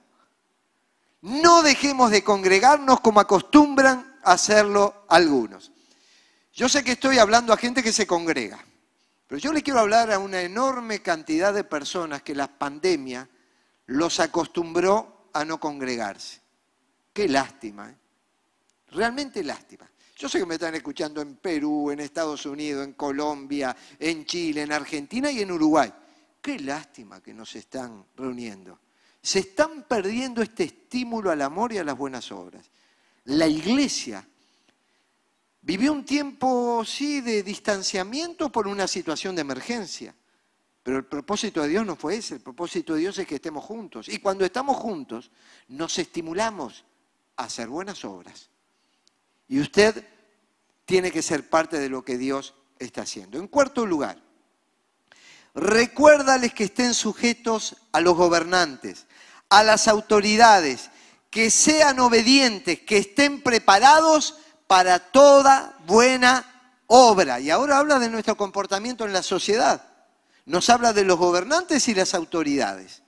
No 1.25 1.63
dejemos 1.63 2.11
de 2.11 2.23
congregarnos 2.23 3.01
como 3.01 3.19
acostumbran 3.19 4.19
hacerlo 4.25 5.07
algunos. 5.09 5.73
Yo 6.53 6.69
sé 6.69 6.85
que 6.85 6.93
estoy 6.93 7.17
hablando 7.17 7.51
a 7.55 7.57
gente 7.57 7.83
que 7.83 7.95
se 7.95 8.07
congrega, 8.07 8.63
pero 9.27 9.39
yo 9.39 9.51
le 9.51 9.63
quiero 9.63 9.81
hablar 9.81 10.13
a 10.13 10.19
una 10.19 10.43
enorme 10.43 11.01
cantidad 11.01 11.55
de 11.55 11.65
personas 11.65 12.23
que 12.23 12.35
la 12.35 12.47
pandemia 12.47 13.27
los 13.87 14.21
acostumbró 14.21 15.31
a 15.33 15.47
no 15.47 15.59
congregarse. 15.59 16.43
Qué 17.15 17.27
lástima, 17.27 17.89
¿eh? 17.89 17.97
realmente 18.89 19.43
lástima. 19.43 19.91
Yo 20.19 20.29
sé 20.29 20.39
que 20.39 20.45
me 20.45 20.57
están 20.57 20.75
escuchando 20.75 21.23
en 21.23 21.37
Perú, 21.37 21.91
en 21.91 22.01
Estados 22.01 22.45
Unidos, 22.45 22.85
en 22.85 22.93
Colombia, 22.93 23.75
en 23.99 24.27
Chile, 24.27 24.61
en 24.61 24.73
Argentina 24.73 25.31
y 25.31 25.41
en 25.41 25.53
Uruguay. 25.53 25.91
Qué 26.43 26.59
lástima 26.61 27.23
que 27.23 27.33
nos 27.33 27.57
están 27.57 28.05
reuniendo. 28.15 28.79
Se 29.25 29.39
están 29.39 29.85
perdiendo 29.85 30.43
este 30.43 30.65
estímulo 30.65 31.31
al 31.31 31.41
amor 31.41 31.73
y 31.73 31.79
a 31.79 31.85
las 31.85 31.97
buenas 31.97 32.31
obras. 32.31 32.71
La 33.25 33.49
iglesia 33.49 34.29
vivió 35.63 35.95
un 35.95 36.05
tiempo, 36.05 36.85
sí, 36.85 37.23
de 37.23 37.43
distanciamiento 37.43 38.53
por 38.53 38.69
una 38.69 38.87
situación 38.87 39.35
de 39.35 39.41
emergencia. 39.41 40.15
Pero 40.83 40.99
el 40.99 41.07
propósito 41.07 41.63
de 41.63 41.69
Dios 41.69 41.87
no 41.87 41.97
fue 41.97 42.17
ese, 42.17 42.35
el 42.35 42.43
propósito 42.43 42.93
de 42.93 43.01
Dios 43.01 43.17
es 43.17 43.27
que 43.27 43.37
estemos 43.37 43.65
juntos. 43.65 44.11
Y 44.11 44.19
cuando 44.19 44.45
estamos 44.45 44.77
juntos, 44.77 45.31
nos 45.69 45.99
estimulamos 45.99 46.85
a 47.39 47.45
hacer 47.45 47.69
buenas 47.69 48.05
obras. 48.05 48.51
Y 49.49 49.59
usted 49.59 50.07
tiene 50.85 51.11
que 51.11 51.23
ser 51.23 51.49
parte 51.49 51.79
de 51.81 51.89
lo 51.89 52.05
que 52.05 52.19
Dios 52.19 52.53
está 52.79 53.01
haciendo. 53.01 53.39
En 53.39 53.49
cuarto 53.49 53.87
lugar, 53.87 54.23
recuérdales 55.55 56.53
que 56.53 56.65
estén 56.65 56.93
sujetos 56.93 57.77
a 57.93 58.03
los 58.03 58.15
gobernantes, 58.15 59.07
a 59.59 59.65
las 59.65 59.89
autoridades, 59.89 60.91
que 61.31 61.51
sean 61.51 61.99
obedientes, 62.01 62.81
que 62.81 62.99
estén 62.99 63.43
preparados 63.43 64.37
para 64.67 64.99
toda 64.99 65.77
buena 65.87 66.45
obra. 66.87 67.41
Y 67.41 67.51
ahora 67.51 67.79
habla 67.79 67.99
de 67.99 68.09
nuestro 68.09 68.37
comportamiento 68.37 69.05
en 69.05 69.13
la 69.13 69.23
sociedad 69.23 69.95
nos 70.47 70.69
habla 70.69 70.93
de 70.93 71.05
los 71.05 71.19
gobernantes 71.19 71.89
y 71.89 71.95
las 71.95 72.15
autoridades. 72.15 73.03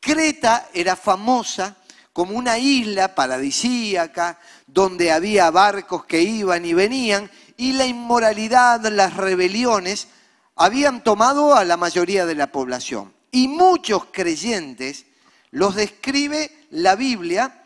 Creta 0.00 0.68
era 0.72 0.96
famosa 0.96 1.76
como 2.12 2.36
una 2.36 2.58
isla 2.58 3.14
paradisíaca 3.14 4.38
donde 4.66 5.12
había 5.12 5.50
barcos 5.50 6.04
que 6.06 6.22
iban 6.22 6.64
y 6.64 6.74
venían 6.74 7.30
y 7.56 7.72
la 7.72 7.86
inmoralidad, 7.86 8.80
las 8.86 9.16
rebeliones 9.16 10.08
habían 10.56 11.04
tomado 11.04 11.54
a 11.54 11.64
la 11.64 11.76
mayoría 11.76 12.26
de 12.26 12.34
la 12.34 12.48
población. 12.48 13.14
Y 13.30 13.48
muchos 13.48 14.06
creyentes 14.12 15.06
los 15.56 15.74
describe 15.74 16.66
la 16.72 16.96
Biblia 16.96 17.62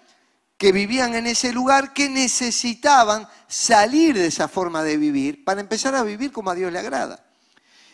que 0.56 0.70
vivían 0.70 1.16
en 1.16 1.26
ese 1.26 1.52
lugar, 1.52 1.92
que 1.92 2.08
necesitaban 2.08 3.26
salir 3.48 4.14
de 4.14 4.26
esa 4.26 4.46
forma 4.46 4.84
de 4.84 4.96
vivir 4.96 5.44
para 5.44 5.60
empezar 5.60 5.96
a 5.96 6.04
vivir 6.04 6.30
como 6.30 6.50
a 6.50 6.54
Dios 6.54 6.72
le 6.72 6.78
agrada. 6.78 7.26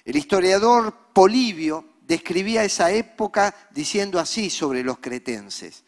El 0.04 0.16
historiador 0.16 1.12
Polibio 1.14 1.94
describía 2.02 2.62
esa 2.62 2.90
época 2.90 3.54
diciendo 3.70 4.20
así 4.20 4.50
sobre 4.50 4.82
los 4.82 4.98
cretenses. 4.98 5.84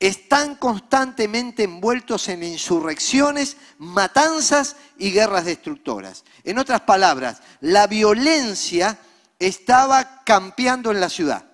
Están 0.00 0.56
constantemente 0.56 1.64
envueltos 1.64 2.30
en 2.30 2.44
insurrecciones, 2.44 3.58
matanzas 3.76 4.76
y 4.96 5.10
guerras 5.10 5.44
destructoras. 5.44 6.24
En 6.42 6.56
otras 6.58 6.80
palabras, 6.80 7.42
la 7.60 7.86
violencia 7.86 8.98
estaba 9.38 10.24
campeando 10.24 10.90
en 10.90 11.00
la 11.00 11.10
ciudad. 11.10 11.51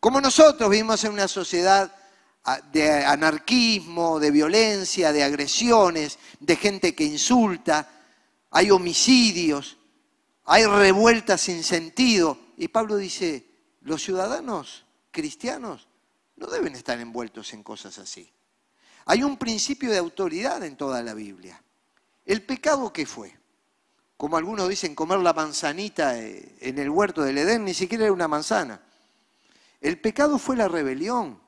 Como 0.00 0.20
nosotros 0.20 0.70
vivimos 0.70 1.02
en 1.04 1.12
una 1.12 1.28
sociedad 1.28 1.94
ah, 2.44 2.60
de 2.72 3.04
anarquismo, 3.04 4.20
de 4.20 4.30
violencia, 4.30 5.12
de 5.12 5.24
agresiones, 5.24 6.18
de 6.40 6.56
gente 6.56 6.94
que 6.94 7.04
insulta, 7.04 7.88
hay 8.50 8.70
homicidios 8.70 9.78
hay 10.50 10.64
revueltas 10.64 11.42
sin 11.42 11.62
sentido. 11.62 12.38
Y 12.56 12.68
Pablo 12.68 12.96
dice, 12.96 13.46
los 13.82 14.02
ciudadanos 14.02 14.86
cristianos 15.10 15.88
no 16.36 16.46
deben 16.46 16.74
estar 16.74 16.98
envueltos 16.98 17.52
en 17.52 17.62
cosas 17.62 17.98
así. 17.98 18.32
Hay 19.04 19.22
un 19.22 19.36
principio 19.36 19.90
de 19.90 19.98
autoridad 19.98 20.64
en 20.64 20.76
toda 20.76 21.02
la 21.02 21.12
Biblia. 21.12 21.62
¿El 22.24 22.42
pecado 22.42 22.92
qué 22.94 23.04
fue? 23.04 23.36
Como 24.16 24.38
algunos 24.38 24.68
dicen, 24.70 24.94
comer 24.94 25.18
la 25.18 25.34
manzanita 25.34 26.18
eh, 26.18 26.56
en 26.60 26.78
el 26.78 26.88
huerto 26.88 27.22
del 27.22 27.36
Edén, 27.36 27.64
ni 27.66 27.74
siquiera 27.74 28.04
era 28.04 28.12
una 28.12 28.26
manzana. 28.26 28.80
El 29.80 30.00
pecado 30.00 30.38
fue 30.38 30.56
la 30.56 30.68
rebelión. 30.68 31.40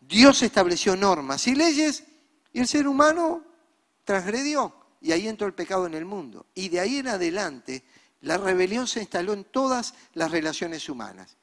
Dios 0.00 0.42
estableció 0.42 0.96
normas 0.96 1.46
y 1.46 1.54
leyes 1.54 2.04
y 2.52 2.60
el 2.60 2.68
ser 2.68 2.88
humano 2.88 3.44
transgredió 4.04 4.74
y 5.00 5.12
ahí 5.12 5.28
entró 5.28 5.46
el 5.46 5.54
pecado 5.54 5.86
en 5.86 5.94
el 5.94 6.04
mundo. 6.04 6.46
Y 6.54 6.68
de 6.68 6.80
ahí 6.80 6.98
en 6.98 7.08
adelante 7.08 7.84
la 8.22 8.38
rebelión 8.38 8.86
se 8.86 9.00
instaló 9.00 9.32
en 9.32 9.44
todas 9.44 9.94
las 10.14 10.30
relaciones 10.30 10.88
humanas. 10.88 11.36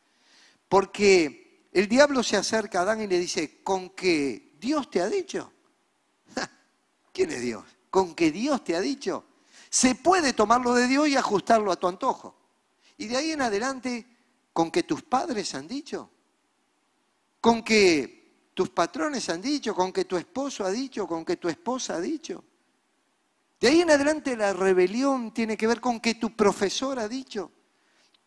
Porque 0.68 1.68
el 1.72 1.88
diablo 1.88 2.24
se 2.24 2.38
acerca 2.38 2.80
a 2.80 2.82
Adán 2.84 3.02
y 3.02 3.08
le 3.08 3.20
dice, 3.20 3.62
¿con 3.64 3.92
que 3.92 4.56
Dios 4.60 4.90
te 4.90 5.02
ha 5.02 5.08
dicho? 5.08 5.52
¿Quién 7.14 7.32
es 7.32 7.42
Dios? 7.42 7.64
¿Con 7.90 8.16
que 8.16 8.32
Dios 8.32 8.64
te 8.64 8.76
ha 8.76 8.82
dicho? 8.82 9.26
Se 9.70 9.96
puede 9.96 10.34
tomarlo 10.34 10.74
de 10.74 10.88
Dios 10.88 11.08
y 11.08 11.16
ajustarlo 11.16 11.72
a 11.72 11.76
tu 11.76 11.88
antojo. 11.88 12.36
Y 12.98 13.08
de 13.08 13.18
ahí 13.18 13.32
en 13.32 13.42
adelante, 13.42 14.06
¿con 14.56 14.72
que 14.72 14.84
tus 14.84 15.04
padres 15.04 15.54
han 15.54 15.68
dicho? 15.68 16.10
¿Con 17.41 17.62
que 17.62 18.52
tus 18.54 18.70
patrones 18.70 19.28
han 19.28 19.41
dicho? 19.41 19.76
¿Con 19.76 19.91
que 19.91 20.06
tu 20.06 20.15
esposo 20.15 20.63
ha 20.63 20.72
dicho? 20.72 21.06
¿Con 21.06 21.26
que 21.26 21.36
tu 21.36 21.50
esposa 21.50 21.96
ha 21.96 22.00
dicho? 22.00 22.41
De 23.60 23.68
ahí 23.68 23.82
en 23.82 23.91
adelante 23.91 24.38
la 24.38 24.54
rebelión 24.54 25.34
tiene 25.34 25.58
que 25.58 25.68
ver 25.68 25.82
con 25.82 26.00
que 26.00 26.15
tu 26.15 26.38
profesor 26.38 27.00
ha 27.00 27.10
dicho. 27.10 27.52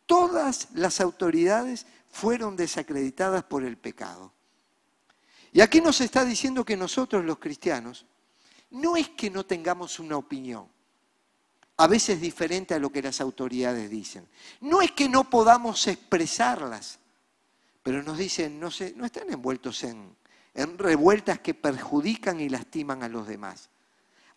Todas 0.05 0.69
las 0.75 1.01
autoridades 1.01 1.87
fueron 2.11 2.57
desacreditadas 2.57 3.45
por 3.45 3.65
el 3.65 3.79
pecado. 3.79 4.31
Y 5.51 5.63
aquí 5.63 5.81
nos 5.81 5.99
está 6.03 6.27
diciendo 6.27 6.63
que 6.63 6.77
nosotros 6.77 7.25
los 7.25 7.39
cristianos 7.39 8.05
no 8.69 8.99
es 8.99 9.09
que 9.09 9.31
no 9.31 9.47
tengamos 9.47 9.99
una 9.99 10.19
opinión, 10.19 10.69
a 11.79 11.87
veces 11.87 12.21
diferente 12.21 12.75
a 12.75 12.79
lo 12.79 12.91
que 12.91 13.03
las 13.03 13.21
autoridades 13.21 13.89
dicen. 13.91 14.29
No 14.61 14.83
es 14.83 14.93
que 14.93 15.09
no 15.09 15.31
podamos 15.31 15.87
expresarlas, 15.87 16.99
pero 17.83 18.03
nos 18.03 18.19
dicen, 18.19 18.61
no, 18.61 18.69
no 18.97 19.07
están 19.07 19.33
envueltos 19.33 19.83
en, 19.85 20.15
en 20.55 20.77
revueltas 20.77 21.39
que 21.39 21.55
perjudican 21.55 22.41
y 22.41 22.49
lastiman 22.49 23.03
a 23.03 23.09
los 23.09 23.27
demás 23.27 23.71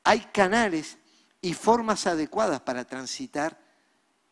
hay 0.04 0.20
canales 0.32 0.98
y 1.42 1.54
formas 1.54 2.08
adecuadas 2.08 2.62
para 2.62 2.86
transitar 2.86 3.60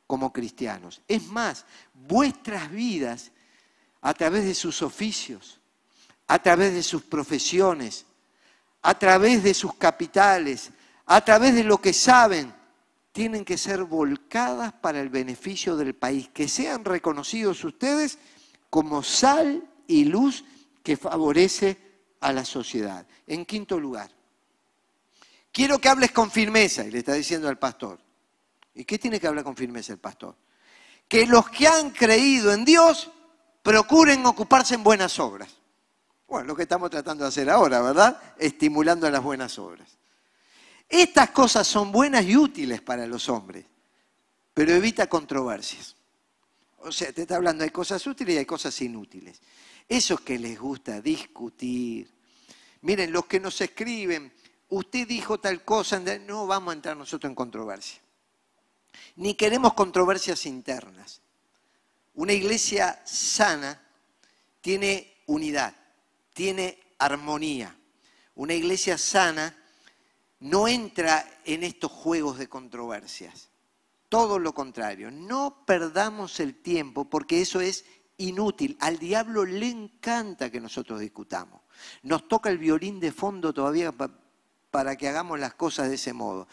como 0.08 0.34
cristianos. 0.34 1.02
Es 1.08 1.28
más, 1.28 1.66
vuestras 1.94 2.70
vidas 2.72 3.32
a 4.02 4.14
través 4.14 4.46
de 4.46 4.56
sus 4.56 4.82
oficios, 4.82 5.60
a 6.28 6.40
través 6.40 6.74
de 6.74 6.84
sus 6.84 7.04
profesiones, 7.04 8.06
a 8.82 8.98
través 8.98 9.44
de 9.44 9.54
sus 9.54 9.76
capitales, 9.76 10.72
a 11.06 11.22
través 11.24 11.54
de 11.54 11.64
lo 11.64 11.80
que 11.80 11.94
saben, 11.94 12.54
tienen 13.20 13.44
que 13.44 13.58
ser 13.58 13.84
volcadas 13.84 14.72
para 14.72 15.02
el 15.02 15.10
beneficio 15.10 15.76
del 15.76 15.94
país, 15.94 16.30
que 16.34 16.48
sean 16.48 16.86
reconocidos 16.86 17.62
ustedes 17.66 18.18
como 18.70 19.04
sal 19.04 19.62
y 19.88 20.06
luz 20.06 20.46
que 20.82 20.96
favorece 20.96 21.78
a 22.22 22.32
la 22.32 22.46
sociedad. 22.46 23.06
En 23.28 23.46
quinto 23.46 23.78
lugar, 23.78 24.10
quiero 25.52 25.80
que 25.80 25.90
hables 25.90 26.14
con 26.14 26.32
firmeza, 26.32 26.86
y 26.86 26.92
le 26.92 27.00
está 27.00 27.12
diciendo 27.12 27.50
al 27.50 27.60
pastor. 27.60 28.00
¿Y 28.74 28.86
qué 28.86 28.98
tiene 28.98 29.20
que 29.20 29.28
hablar 29.28 29.44
con 29.44 29.58
firmeza 29.58 29.92
el 29.92 30.00
pastor? 30.00 30.38
Que 31.06 31.28
los 31.28 31.50
que 31.50 31.68
han 31.68 31.90
creído 31.90 32.54
en 32.54 32.64
Dios 32.64 33.12
procuren 33.62 34.26
ocuparse 34.26 34.76
en 34.76 34.84
buenas 34.84 35.20
obras. 35.20 35.50
Bueno, 36.26 36.48
lo 36.48 36.56
que 36.56 36.64
estamos 36.64 36.90
tratando 36.90 37.26
de 37.26 37.28
hacer 37.28 37.50
ahora, 37.50 37.82
¿verdad? 37.82 38.18
Estimulando 38.38 39.12
las 39.12 39.22
buenas 39.22 39.60
obras. 39.60 39.99
Estas 40.90 41.30
cosas 41.30 41.68
son 41.68 41.92
buenas 41.92 42.26
y 42.26 42.36
útiles 42.36 42.82
para 42.82 43.06
los 43.06 43.30
hombres, 43.30 43.64
pero 44.56 44.74
evita 44.74 45.08
controversias. 45.08 45.96
O 46.80 46.92
sea, 46.92 47.14
te 47.14 47.22
está 47.22 47.36
hablando, 47.36 47.64
hay 47.64 47.70
cosas 47.70 48.06
útiles 48.08 48.36
y 48.36 48.38
hay 48.40 48.46
cosas 48.46 48.82
inútiles. 48.82 49.40
Esos 49.88 50.22
que 50.22 50.40
les 50.40 50.60
gusta 50.60 51.00
discutir. 51.00 52.12
Miren, 52.82 53.12
los 53.12 53.26
que 53.26 53.40
nos 53.40 53.62
escriben, 53.62 54.34
usted 54.70 55.08
dijo 55.08 55.40
tal 55.40 55.64
cosa, 55.64 56.00
no 56.00 56.48
vamos 56.48 56.72
a 56.72 56.76
entrar 56.76 56.98
nosotros 56.98 57.30
en 57.30 57.36
controversia. 57.36 58.02
Ni 59.18 59.36
queremos 59.36 59.74
controversias 59.74 60.46
internas. 60.48 61.22
Una 62.16 62.34
iglesia 62.34 63.00
sana 63.06 63.80
tiene 64.62 65.22
unidad, 65.28 65.76
tiene 66.34 66.80
armonía. 66.98 67.76
Una 68.36 68.54
iglesia 68.54 68.98
sana 68.98 69.56
no 70.40 70.68
entra 70.68 71.26
en 71.46 71.64
estos 71.64 71.92
juegos 71.92 72.38
de 72.38 72.48
controversias. 72.48 73.50
Todo 74.08 74.40
lo 74.40 74.54
contrario, 74.54 75.12
no 75.12 75.64
perdamos 75.66 76.40
el 76.40 76.56
tiempo 76.56 77.06
porque 77.06 77.42
eso 77.42 77.62
es 77.62 77.86
inútil. 78.18 78.78
Al 78.80 78.98
diablo 78.98 79.46
le 79.46 79.70
encanta 79.70 80.50
que 80.50 80.60
nosotros 80.60 81.00
discutamos. 81.00 81.62
Nos 82.04 82.28
toca 82.28 82.50
el 82.50 82.58
violín 82.58 83.00
de 83.00 83.12
fondo 83.12 83.54
todavía 83.54 83.94
para 84.72 84.96
que 84.96 85.08
hagamos 85.08 85.40
las 85.40 85.54
cosas 85.54 85.90
de 85.90 85.96
ese 85.96 86.14
modo. 86.14 86.48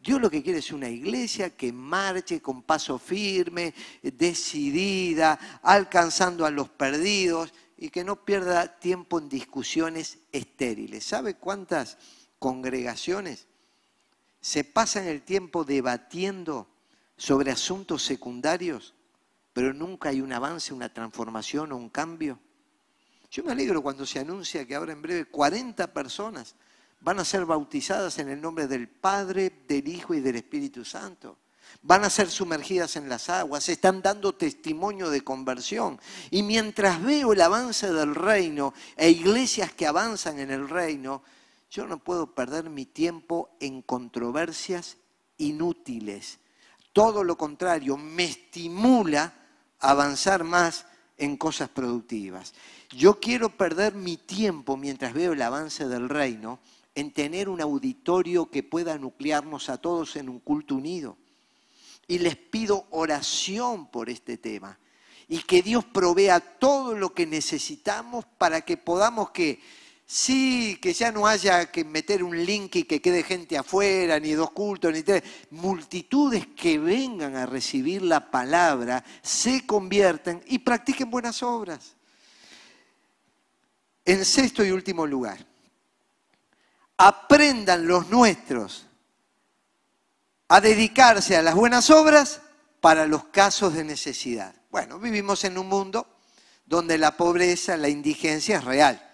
Dios 0.00 0.20
lo 0.20 0.30
que 0.30 0.42
quiere 0.42 0.60
es 0.60 0.70
una 0.70 0.88
iglesia 0.88 1.56
que 1.56 1.72
marche 1.72 2.40
con 2.40 2.62
paso 2.62 2.98
firme, 2.98 3.74
decidida, 4.02 5.60
alcanzando 5.62 6.46
a 6.46 6.50
los 6.50 6.68
perdidos 6.68 7.52
y 7.76 7.90
que 7.90 8.04
no 8.04 8.24
pierda 8.24 8.78
tiempo 8.78 9.18
en 9.18 9.28
discusiones 9.28 10.18
estériles. 10.30 11.04
¿Sabe 11.04 11.34
cuántas 11.34 11.98
congregaciones 12.38 13.46
se 14.40 14.64
pasan 14.64 15.06
el 15.06 15.22
tiempo 15.22 15.64
debatiendo 15.64 16.68
sobre 17.16 17.50
asuntos 17.50 18.02
secundarios, 18.02 18.94
pero 19.52 19.74
nunca 19.74 20.10
hay 20.10 20.20
un 20.20 20.32
avance, 20.32 20.72
una 20.72 20.92
transformación 20.92 21.72
o 21.72 21.76
un 21.76 21.88
cambio. 21.88 22.38
Yo 23.30 23.42
me 23.44 23.52
alegro 23.52 23.82
cuando 23.82 24.06
se 24.06 24.20
anuncia 24.20 24.66
que 24.66 24.74
ahora 24.74 24.92
en 24.92 25.02
breve 25.02 25.26
40 25.26 25.92
personas 25.92 26.54
van 27.00 27.18
a 27.18 27.24
ser 27.24 27.44
bautizadas 27.44 28.18
en 28.18 28.28
el 28.28 28.40
nombre 28.40 28.66
del 28.66 28.88
Padre, 28.88 29.64
del 29.66 29.86
Hijo 29.88 30.14
y 30.14 30.20
del 30.20 30.36
Espíritu 30.36 30.84
Santo. 30.84 31.36
Van 31.82 32.04
a 32.04 32.10
ser 32.10 32.30
sumergidas 32.30 32.96
en 32.96 33.08
las 33.08 33.28
aguas, 33.28 33.68
están 33.68 34.00
dando 34.00 34.34
testimonio 34.34 35.10
de 35.10 35.22
conversión. 35.22 36.00
Y 36.30 36.42
mientras 36.42 37.02
veo 37.02 37.32
el 37.32 37.40
avance 37.40 37.92
del 37.92 38.14
reino 38.14 38.72
e 38.96 39.10
iglesias 39.10 39.72
que 39.74 39.86
avanzan 39.86 40.38
en 40.38 40.50
el 40.50 40.68
reino, 40.68 41.22
yo 41.70 41.86
no 41.86 41.98
puedo 41.98 42.34
perder 42.34 42.70
mi 42.70 42.86
tiempo 42.86 43.50
en 43.60 43.82
controversias 43.82 44.96
inútiles. 45.36 46.38
Todo 46.92 47.24
lo 47.24 47.36
contrario, 47.36 47.96
me 47.96 48.24
estimula 48.24 49.34
a 49.78 49.90
avanzar 49.90 50.44
más 50.44 50.86
en 51.18 51.36
cosas 51.36 51.68
productivas. 51.68 52.54
Yo 52.90 53.20
quiero 53.20 53.50
perder 53.50 53.94
mi 53.94 54.16
tiempo 54.16 54.76
mientras 54.76 55.12
veo 55.12 55.32
el 55.32 55.42
avance 55.42 55.86
del 55.88 56.08
reino 56.08 56.58
en 56.94 57.12
tener 57.12 57.48
un 57.48 57.60
auditorio 57.60 58.50
que 58.50 58.62
pueda 58.62 58.98
nuclearnos 58.98 59.68
a 59.68 59.78
todos 59.78 60.16
en 60.16 60.28
un 60.28 60.40
culto 60.40 60.74
unido. 60.74 61.16
Y 62.06 62.18
les 62.18 62.36
pido 62.36 62.86
oración 62.90 63.86
por 63.90 64.08
este 64.08 64.38
tema 64.38 64.78
y 65.28 65.40
que 65.40 65.62
Dios 65.62 65.84
provea 65.84 66.40
todo 66.40 66.96
lo 66.96 67.12
que 67.12 67.26
necesitamos 67.26 68.24
para 68.38 68.62
que 68.62 68.78
podamos 68.78 69.30
que 69.30 69.60
Sí, 70.10 70.78
que 70.80 70.94
ya 70.94 71.12
no 71.12 71.26
haya 71.26 71.70
que 71.70 71.84
meter 71.84 72.24
un 72.24 72.42
link 72.46 72.76
y 72.76 72.84
que 72.84 73.02
quede 73.02 73.22
gente 73.22 73.58
afuera, 73.58 74.18
ni 74.18 74.32
dos 74.32 74.52
cultos, 74.52 74.90
ni 74.90 75.02
tres. 75.02 75.22
Multitudes 75.50 76.46
que 76.56 76.78
vengan 76.78 77.36
a 77.36 77.44
recibir 77.44 78.00
la 78.00 78.30
palabra, 78.30 79.04
se 79.20 79.66
convierten 79.66 80.42
y 80.46 80.60
practiquen 80.60 81.10
buenas 81.10 81.42
obras. 81.42 81.94
En 84.06 84.24
sexto 84.24 84.64
y 84.64 84.70
último 84.70 85.06
lugar, 85.06 85.44
aprendan 86.96 87.86
los 87.86 88.08
nuestros 88.08 88.86
a 90.48 90.62
dedicarse 90.62 91.36
a 91.36 91.42
las 91.42 91.54
buenas 91.54 91.90
obras 91.90 92.40
para 92.80 93.06
los 93.06 93.24
casos 93.24 93.74
de 93.74 93.84
necesidad. 93.84 94.54
Bueno, 94.70 94.98
vivimos 94.98 95.44
en 95.44 95.58
un 95.58 95.68
mundo 95.68 96.06
donde 96.64 96.96
la 96.96 97.14
pobreza, 97.14 97.76
la 97.76 97.90
indigencia 97.90 98.56
es 98.56 98.64
real. 98.64 99.07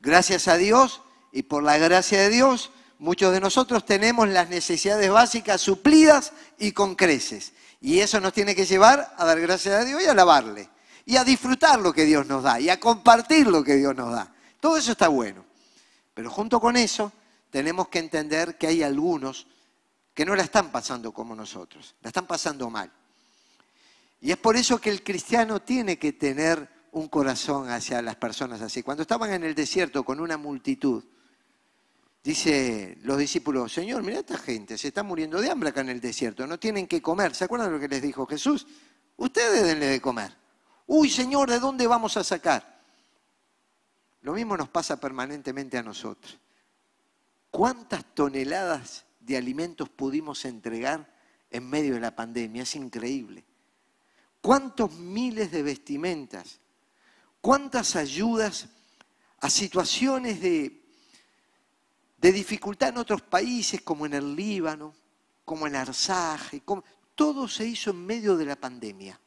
Gracias 0.00 0.48
a 0.48 0.56
Dios 0.56 1.02
y 1.32 1.42
por 1.42 1.62
la 1.62 1.76
gracia 1.78 2.20
de 2.20 2.30
Dios, 2.30 2.70
muchos 2.98 3.32
de 3.32 3.40
nosotros 3.40 3.84
tenemos 3.84 4.28
las 4.28 4.48
necesidades 4.48 5.10
básicas 5.10 5.60
suplidas 5.60 6.32
y 6.58 6.72
con 6.72 6.94
creces. 6.94 7.52
Y 7.80 8.00
eso 8.00 8.20
nos 8.20 8.32
tiene 8.32 8.54
que 8.54 8.66
llevar 8.66 9.14
a 9.16 9.24
dar 9.24 9.40
gracias 9.40 9.74
a 9.74 9.84
Dios 9.84 10.02
y 10.02 10.06
a 10.06 10.12
alabarle. 10.12 10.68
Y 11.04 11.16
a 11.16 11.24
disfrutar 11.24 11.80
lo 11.80 11.92
que 11.92 12.04
Dios 12.04 12.26
nos 12.26 12.42
da. 12.42 12.60
Y 12.60 12.68
a 12.68 12.78
compartir 12.78 13.46
lo 13.46 13.64
que 13.64 13.76
Dios 13.76 13.94
nos 13.94 14.12
da. 14.12 14.32
Todo 14.60 14.76
eso 14.76 14.92
está 14.92 15.08
bueno. 15.08 15.44
Pero 16.12 16.30
junto 16.30 16.60
con 16.60 16.76
eso, 16.76 17.12
tenemos 17.50 17.88
que 17.88 17.98
entender 17.98 18.58
que 18.58 18.66
hay 18.66 18.82
algunos 18.82 19.46
que 20.12 20.26
no 20.26 20.34
la 20.34 20.42
están 20.42 20.70
pasando 20.70 21.12
como 21.12 21.34
nosotros. 21.34 21.94
La 22.02 22.08
están 22.08 22.26
pasando 22.26 22.68
mal. 22.68 22.90
Y 24.20 24.32
es 24.32 24.36
por 24.36 24.56
eso 24.56 24.80
que 24.80 24.90
el 24.90 25.02
cristiano 25.02 25.62
tiene 25.62 25.98
que 25.98 26.12
tener 26.12 26.68
un 26.98 27.08
corazón 27.08 27.70
hacia 27.70 28.02
las 28.02 28.16
personas 28.16 28.60
así. 28.60 28.82
Cuando 28.82 29.02
estaban 29.02 29.32
en 29.32 29.44
el 29.44 29.54
desierto 29.54 30.04
con 30.04 30.20
una 30.20 30.36
multitud, 30.36 31.04
dice 32.22 32.98
los 33.02 33.16
discípulos, 33.18 33.72
Señor, 33.72 34.02
mira 34.02 34.18
esta 34.18 34.36
gente, 34.36 34.76
se 34.76 34.88
está 34.88 35.02
muriendo 35.02 35.40
de 35.40 35.50
hambre 35.50 35.70
acá 35.70 35.80
en 35.80 35.90
el 35.90 36.00
desierto, 36.00 36.46
no 36.46 36.58
tienen 36.58 36.86
que 36.86 37.00
comer. 37.00 37.34
¿Se 37.34 37.44
acuerdan 37.44 37.68
de 37.68 37.74
lo 37.74 37.80
que 37.80 37.88
les 37.88 38.02
dijo 38.02 38.26
Jesús? 38.26 38.66
Ustedes 39.16 39.64
denle 39.64 39.86
de 39.86 40.00
comer. 40.00 40.36
Uy, 40.86 41.08
Señor, 41.08 41.50
¿de 41.50 41.60
dónde 41.60 41.86
vamos 41.86 42.16
a 42.16 42.24
sacar? 42.24 42.80
Lo 44.22 44.32
mismo 44.32 44.56
nos 44.56 44.68
pasa 44.68 44.98
permanentemente 44.98 45.78
a 45.78 45.82
nosotros. 45.82 46.38
¿Cuántas 47.50 48.04
toneladas 48.14 49.06
de 49.20 49.36
alimentos 49.36 49.88
pudimos 49.88 50.44
entregar 50.44 51.14
en 51.50 51.68
medio 51.68 51.94
de 51.94 52.00
la 52.00 52.14
pandemia? 52.14 52.62
Es 52.62 52.74
increíble. 52.74 53.44
¿Cuántos 54.40 54.92
miles 54.94 55.50
de 55.50 55.62
vestimentas 55.62 56.60
cuántas 57.40 57.96
ayudas 57.96 58.68
a 59.40 59.50
situaciones 59.50 60.40
de, 60.40 60.82
de 62.18 62.32
dificultad 62.32 62.90
en 62.90 62.98
otros 62.98 63.22
países, 63.22 63.80
como 63.82 64.06
en 64.06 64.14
el 64.14 64.34
Líbano, 64.34 64.94
como 65.44 65.66
en 65.66 65.76
Arsaje, 65.76 66.62
todo 67.14 67.48
se 67.48 67.66
hizo 67.66 67.90
en 67.90 68.04
medio 68.04 68.36
de 68.36 68.44
la 68.44 68.56
pandemia. 68.56 69.18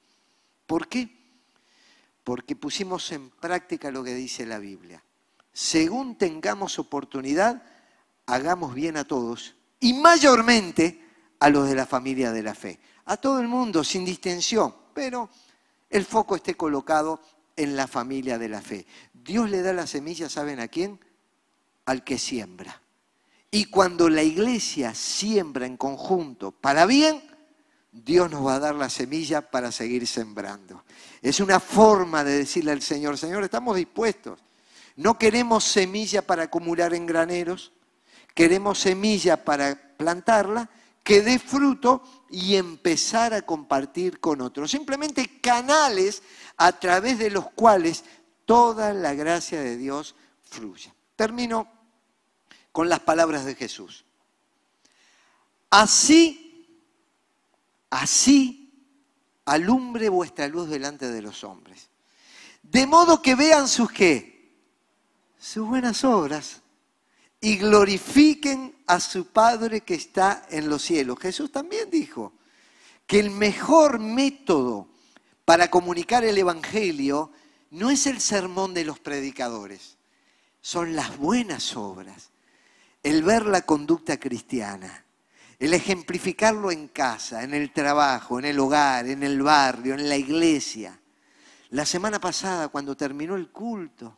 ¿Por 0.68 0.88
qué? 0.88 1.10
Porque 2.24 2.56
pusimos 2.56 3.12
en 3.12 3.30
práctica 3.30 3.92
lo 3.92 4.04
que 4.04 4.14
dice 4.14 4.46
la 4.46 4.60
Biblia. 4.60 5.04
Según 5.52 6.18
tengamos 6.18 6.80
oportunidad, 6.80 7.64
hagamos 8.26 8.74
bien 8.74 8.98
a 8.98 9.04
todos 9.04 9.56
y 9.80 9.94
mayormente 9.94 11.04
a 11.40 11.50
los 11.50 11.68
de 11.68 11.76
la 11.76 11.86
familia 11.86 12.32
de 12.32 12.44
la 12.44 12.56
fe. 12.56 12.80
A 13.06 13.18
todo 13.18 13.40
el 13.40 13.48
mundo, 13.48 13.84
sin 13.84 14.06
distensión, 14.06 14.74
pero 14.94 15.30
el 15.90 16.06
foco 16.06 16.36
esté 16.36 16.56
colocado 16.56 17.20
en 17.64 17.76
la 17.76 17.88
familia 17.88 18.38
de 18.38 18.50
la 18.50 18.62
fe. 18.62 18.86
Dios 19.14 19.50
le 19.50 19.62
da 19.62 19.74
la 19.74 19.88
semilla, 19.88 20.30
¿saben 20.30 20.60
a 20.60 20.68
quién? 20.68 21.00
Al 21.86 22.04
que 22.04 22.18
siembra. 22.18 22.82
Y 23.50 23.66
cuando 23.66 24.10
la 24.10 24.24
iglesia 24.24 24.96
siembra 24.96 25.66
en 25.66 25.78
conjunto 25.78 26.52
para 26.52 26.86
bien, 26.86 27.22
Dios 27.92 28.32
nos 28.32 28.46
va 28.46 28.56
a 28.56 28.60
dar 28.60 28.76
la 28.76 28.90
semilla 28.90 29.42
para 29.42 29.72
seguir 29.72 30.08
sembrando. 30.08 30.84
Es 31.22 31.42
una 31.42 31.60
forma 31.60 32.24
de 32.24 32.38
decirle 32.38 32.72
al 32.72 32.82
Señor, 32.82 33.18
Señor, 33.18 33.44
estamos 33.44 33.76
dispuestos. 33.76 34.40
No 34.96 35.18
queremos 35.18 35.66
semilla 35.66 36.22
para 36.22 36.44
acumular 36.44 36.94
en 36.94 37.06
graneros, 37.06 37.74
queremos 38.34 38.80
semilla 38.80 39.44
para 39.44 39.96
plantarla, 39.98 40.70
que 41.04 41.22
dé 41.22 41.38
fruto 41.40 42.04
y 42.32 42.56
empezar 42.56 43.34
a 43.34 43.42
compartir 43.42 44.20
con 44.20 44.42
otros. 44.42 44.72
Simplemente 44.72 45.40
canales 45.42 46.24
a 46.58 46.72
través 46.80 47.20
de 47.20 47.30
los 47.30 47.50
cuales 47.52 48.04
toda 48.46 48.94
la 48.94 49.14
gracia 49.14 49.62
de 49.62 49.78
Dios 49.78 50.16
fluye. 50.44 50.94
Termino 51.16 51.68
con 52.72 52.90
las 52.90 53.02
palabras 53.02 53.46
de 53.46 53.56
Jesús. 53.56 54.06
Así, 55.70 56.68
así 57.90 58.74
alumbre 59.46 60.10
vuestra 60.10 60.48
luz 60.48 60.70
delante 60.70 61.10
de 61.10 61.22
los 61.22 61.44
hombres. 61.44 61.90
De 62.64 62.88
modo 62.88 63.22
que 63.22 63.36
vean 63.36 63.68
sus 63.68 63.92
qué? 63.92 64.56
Sus 65.38 65.68
buenas 65.68 66.04
obras 66.04 66.62
y 67.42 67.58
glorifiquen 67.58 68.76
a 68.86 69.00
su 69.00 69.28
Padre 69.28 69.82
que 69.82 69.96
está 69.96 70.46
en 70.52 70.70
los 70.70 70.84
cielos. 70.84 71.18
Jesús 71.20 71.52
también 71.52 71.90
dijo 71.90 72.34
que 73.08 73.20
el 73.20 73.32
mejor 73.32 74.00
método 74.00 74.88
para 75.44 75.72
comunicar 75.72 76.24
el 76.24 76.38
Evangelio 76.38 77.32
no 77.72 77.90
es 77.90 78.06
el 78.06 78.22
sermón 78.22 78.76
de 78.76 78.86
los 78.86 79.00
predicadores, 79.00 79.98
son 80.62 80.96
las 80.96 81.18
buenas 81.18 81.76
obras, 81.76 82.30
el 83.02 83.24
ver 83.24 83.48
la 83.48 83.64
conducta 83.64 84.20
cristiana, 84.20 85.04
el 85.58 85.74
ejemplificarlo 85.74 86.70
en 86.72 86.90
casa, 86.90 87.44
en 87.44 87.56
el 87.56 87.72
trabajo, 87.72 88.38
en 88.38 88.46
el 88.46 88.60
hogar, 88.60 89.08
en 89.08 89.24
el 89.24 89.42
barrio, 89.42 89.96
en 89.96 90.08
la 90.08 90.18
iglesia. 90.18 91.00
La 91.70 91.86
semana 91.86 92.20
pasada, 92.20 92.68
cuando 92.68 92.96
terminó 92.96 93.36
el 93.36 93.50
culto, 93.50 94.18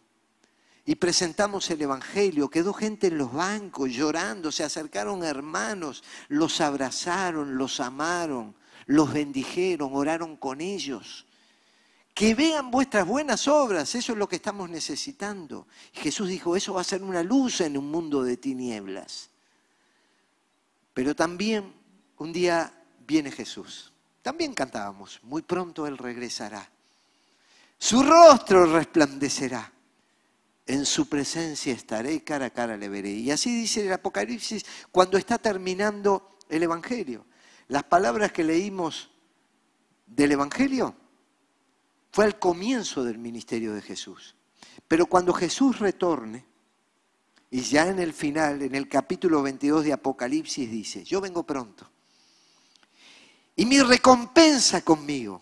y 0.85 0.95
presentamos 0.95 1.69
el 1.69 1.81
Evangelio. 1.81 2.49
Quedó 2.49 2.73
gente 2.73 3.07
en 3.07 3.17
los 3.17 3.31
bancos 3.31 3.91
llorando, 3.91 4.51
se 4.51 4.63
acercaron 4.63 5.23
hermanos, 5.23 6.03
los 6.27 6.59
abrazaron, 6.61 7.57
los 7.57 7.79
amaron, 7.79 8.55
los 8.85 9.13
bendijeron, 9.13 9.91
oraron 9.93 10.35
con 10.35 10.59
ellos. 10.61 11.25
Que 12.13 12.35
vean 12.35 12.69
vuestras 12.69 13.07
buenas 13.07 13.47
obras, 13.47 13.95
eso 13.95 14.11
es 14.11 14.17
lo 14.17 14.27
que 14.27 14.35
estamos 14.35 14.69
necesitando. 14.69 15.67
Jesús 15.93 16.27
dijo, 16.27 16.55
eso 16.55 16.73
va 16.73 16.81
a 16.81 16.85
ser 16.85 17.01
una 17.01 17.23
luz 17.23 17.61
en 17.61 17.77
un 17.77 17.89
mundo 17.89 18.23
de 18.23 18.37
tinieblas. 18.37 19.29
Pero 20.93 21.15
también 21.15 21.73
un 22.17 22.31
día 22.31 22.71
viene 23.07 23.31
Jesús. 23.31 23.91
También 24.21 24.53
cantábamos, 24.53 25.19
muy 25.23 25.41
pronto 25.41 25.87
Él 25.87 25.97
regresará. 25.97 26.69
Su 27.79 28.03
rostro 28.03 28.65
resplandecerá 28.71 29.73
en 30.65 30.85
su 30.85 31.07
presencia 31.09 31.73
estaré, 31.73 32.23
cara 32.23 32.47
a 32.47 32.49
cara 32.49 32.77
le 32.77 32.89
veré. 32.89 33.11
Y 33.11 33.31
así 33.31 33.55
dice 33.55 33.85
el 33.85 33.93
Apocalipsis 33.93 34.65
cuando 34.91 35.17
está 35.17 35.37
terminando 35.37 36.37
el 36.49 36.63
Evangelio. 36.63 37.25
Las 37.67 37.83
palabras 37.83 38.31
que 38.31 38.43
leímos 38.43 39.09
del 40.05 40.33
Evangelio 40.33 40.95
fue 42.11 42.25
al 42.25 42.39
comienzo 42.39 43.03
del 43.03 43.17
ministerio 43.17 43.73
de 43.73 43.81
Jesús. 43.81 44.35
Pero 44.87 45.07
cuando 45.07 45.33
Jesús 45.33 45.79
retorne, 45.79 46.45
y 47.49 47.61
ya 47.61 47.87
en 47.87 47.99
el 47.99 48.13
final, 48.13 48.61
en 48.61 48.73
el 48.73 48.87
capítulo 48.87 49.43
22 49.43 49.85
de 49.85 49.93
Apocalipsis 49.93 50.69
dice, 50.69 51.03
yo 51.03 51.21
vengo 51.21 51.43
pronto. 51.43 51.89
Y 53.55 53.65
mi 53.65 53.79
recompensa 53.79 54.81
conmigo 54.81 55.41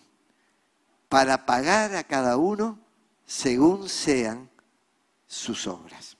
para 1.08 1.46
pagar 1.46 1.94
a 1.96 2.04
cada 2.04 2.36
uno 2.36 2.78
según 3.24 3.88
sean 3.88 4.50
sus 5.32 5.66
obras. 5.66 6.18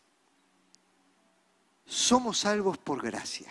Somos 1.84 2.38
salvos 2.38 2.78
por 2.78 3.02
gracia, 3.02 3.50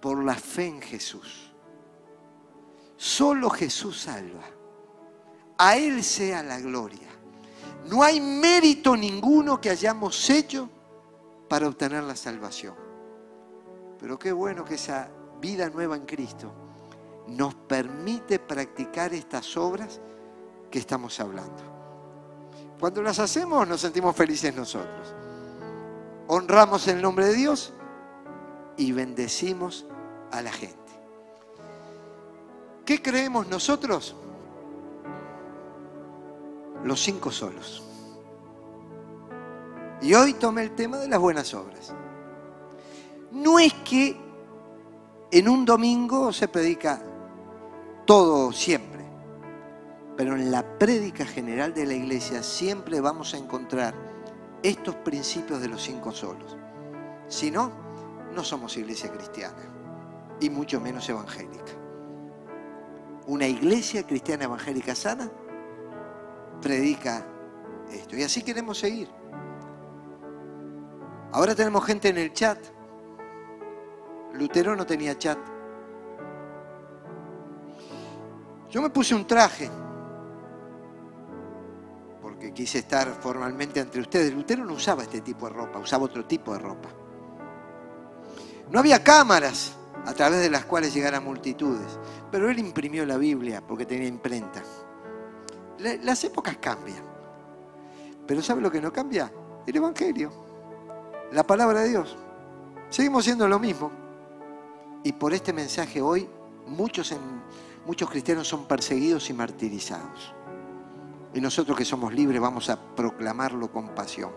por 0.00 0.22
la 0.22 0.36
fe 0.36 0.66
en 0.66 0.80
Jesús. 0.80 1.52
Solo 2.96 3.50
Jesús 3.50 4.02
salva. 4.02 4.44
A 5.58 5.76
Él 5.76 6.04
sea 6.04 6.44
la 6.44 6.60
gloria. 6.60 7.08
No 7.86 8.04
hay 8.04 8.20
mérito 8.20 8.96
ninguno 8.96 9.60
que 9.60 9.70
hayamos 9.70 10.30
hecho 10.30 10.70
para 11.48 11.66
obtener 11.66 12.04
la 12.04 12.14
salvación. 12.14 12.76
Pero 13.98 14.16
qué 14.16 14.30
bueno 14.30 14.64
que 14.64 14.76
esa 14.76 15.10
vida 15.40 15.68
nueva 15.70 15.96
en 15.96 16.06
Cristo 16.06 16.52
nos 17.26 17.52
permite 17.56 18.38
practicar 18.38 19.12
estas 19.12 19.56
obras 19.56 20.00
que 20.70 20.78
estamos 20.78 21.18
hablando. 21.18 21.73
Cuando 22.78 23.02
las 23.02 23.18
hacemos 23.18 23.66
nos 23.66 23.80
sentimos 23.80 24.14
felices 24.16 24.54
nosotros. 24.54 25.14
Honramos 26.26 26.86
el 26.88 27.00
nombre 27.00 27.26
de 27.26 27.34
Dios 27.34 27.72
y 28.76 28.92
bendecimos 28.92 29.86
a 30.30 30.42
la 30.42 30.52
gente. 30.52 30.78
¿Qué 32.84 33.00
creemos 33.00 33.46
nosotros? 33.48 34.14
Los 36.82 37.00
cinco 37.00 37.30
solos. 37.30 37.82
Y 40.02 40.12
hoy 40.14 40.34
tomé 40.34 40.62
el 40.64 40.74
tema 40.74 40.98
de 40.98 41.08
las 41.08 41.18
buenas 41.18 41.54
obras. 41.54 41.94
No 43.32 43.58
es 43.58 43.72
que 43.88 44.16
en 45.30 45.48
un 45.48 45.64
domingo 45.64 46.32
se 46.32 46.46
predica 46.46 47.02
todo 48.04 48.52
siempre. 48.52 49.03
Pero 50.16 50.36
en 50.36 50.50
la 50.50 50.78
prédica 50.78 51.24
general 51.26 51.74
de 51.74 51.86
la 51.86 51.94
iglesia 51.94 52.42
siempre 52.42 53.00
vamos 53.00 53.34
a 53.34 53.38
encontrar 53.38 53.94
estos 54.62 54.94
principios 54.96 55.60
de 55.60 55.68
los 55.68 55.82
cinco 55.82 56.12
solos. 56.12 56.56
Si 57.28 57.50
no, 57.50 57.72
no 58.32 58.44
somos 58.44 58.76
iglesia 58.76 59.10
cristiana 59.10 59.62
y 60.40 60.50
mucho 60.50 60.80
menos 60.80 61.08
evangélica. 61.08 61.72
Una 63.26 63.46
iglesia 63.46 64.06
cristiana 64.06 64.44
evangélica 64.44 64.94
sana 64.94 65.30
predica 66.60 67.26
esto. 67.90 68.16
Y 68.16 68.22
así 68.22 68.42
queremos 68.42 68.78
seguir. 68.78 69.08
Ahora 71.32 71.54
tenemos 71.54 71.84
gente 71.84 72.08
en 72.08 72.18
el 72.18 72.32
chat. 72.32 72.58
Lutero 74.34 74.76
no 74.76 74.86
tenía 74.86 75.18
chat. 75.18 75.38
Yo 78.70 78.82
me 78.82 78.90
puse 78.90 79.14
un 79.14 79.26
traje 79.26 79.70
quise 82.52 82.78
estar 82.78 83.08
formalmente 83.20 83.80
entre 83.80 84.00
ustedes. 84.00 84.32
Lutero 84.32 84.64
no 84.64 84.74
usaba 84.74 85.02
este 85.02 85.20
tipo 85.20 85.46
de 85.46 85.54
ropa, 85.54 85.78
usaba 85.78 86.04
otro 86.04 86.24
tipo 86.24 86.52
de 86.52 86.58
ropa. 86.58 86.88
No 88.70 88.80
había 88.80 89.02
cámaras 89.02 89.74
a 90.04 90.12
través 90.12 90.40
de 90.40 90.50
las 90.50 90.64
cuales 90.64 90.92
llegaran 90.92 91.24
multitudes, 91.24 91.98
pero 92.30 92.50
él 92.50 92.58
imprimió 92.58 93.06
la 93.06 93.16
Biblia 93.16 93.62
porque 93.66 93.86
tenía 93.86 94.08
imprenta. 94.08 94.62
Las 95.78 96.24
épocas 96.24 96.56
cambian, 96.58 97.02
pero 98.26 98.42
¿sabe 98.42 98.60
lo 98.60 98.70
que 98.70 98.80
no 98.80 98.92
cambia? 98.92 99.32
El 99.66 99.76
Evangelio, 99.76 100.30
la 101.32 101.46
palabra 101.46 101.80
de 101.80 101.90
Dios. 101.90 102.16
Seguimos 102.90 103.24
siendo 103.24 103.48
lo 103.48 103.58
mismo. 103.58 103.90
Y 105.02 105.12
por 105.12 105.34
este 105.34 105.52
mensaje 105.52 106.00
hoy 106.00 106.28
muchos, 106.66 107.14
muchos 107.86 108.08
cristianos 108.08 108.48
son 108.48 108.66
perseguidos 108.66 109.28
y 109.30 109.34
martirizados. 109.34 110.33
Y 111.34 111.40
nosotros 111.40 111.76
que 111.76 111.84
somos 111.84 112.14
libres 112.14 112.40
vamos 112.40 112.70
a 112.70 112.78
proclamarlo 112.94 113.70
con 113.70 113.88
pasión. 113.88 114.30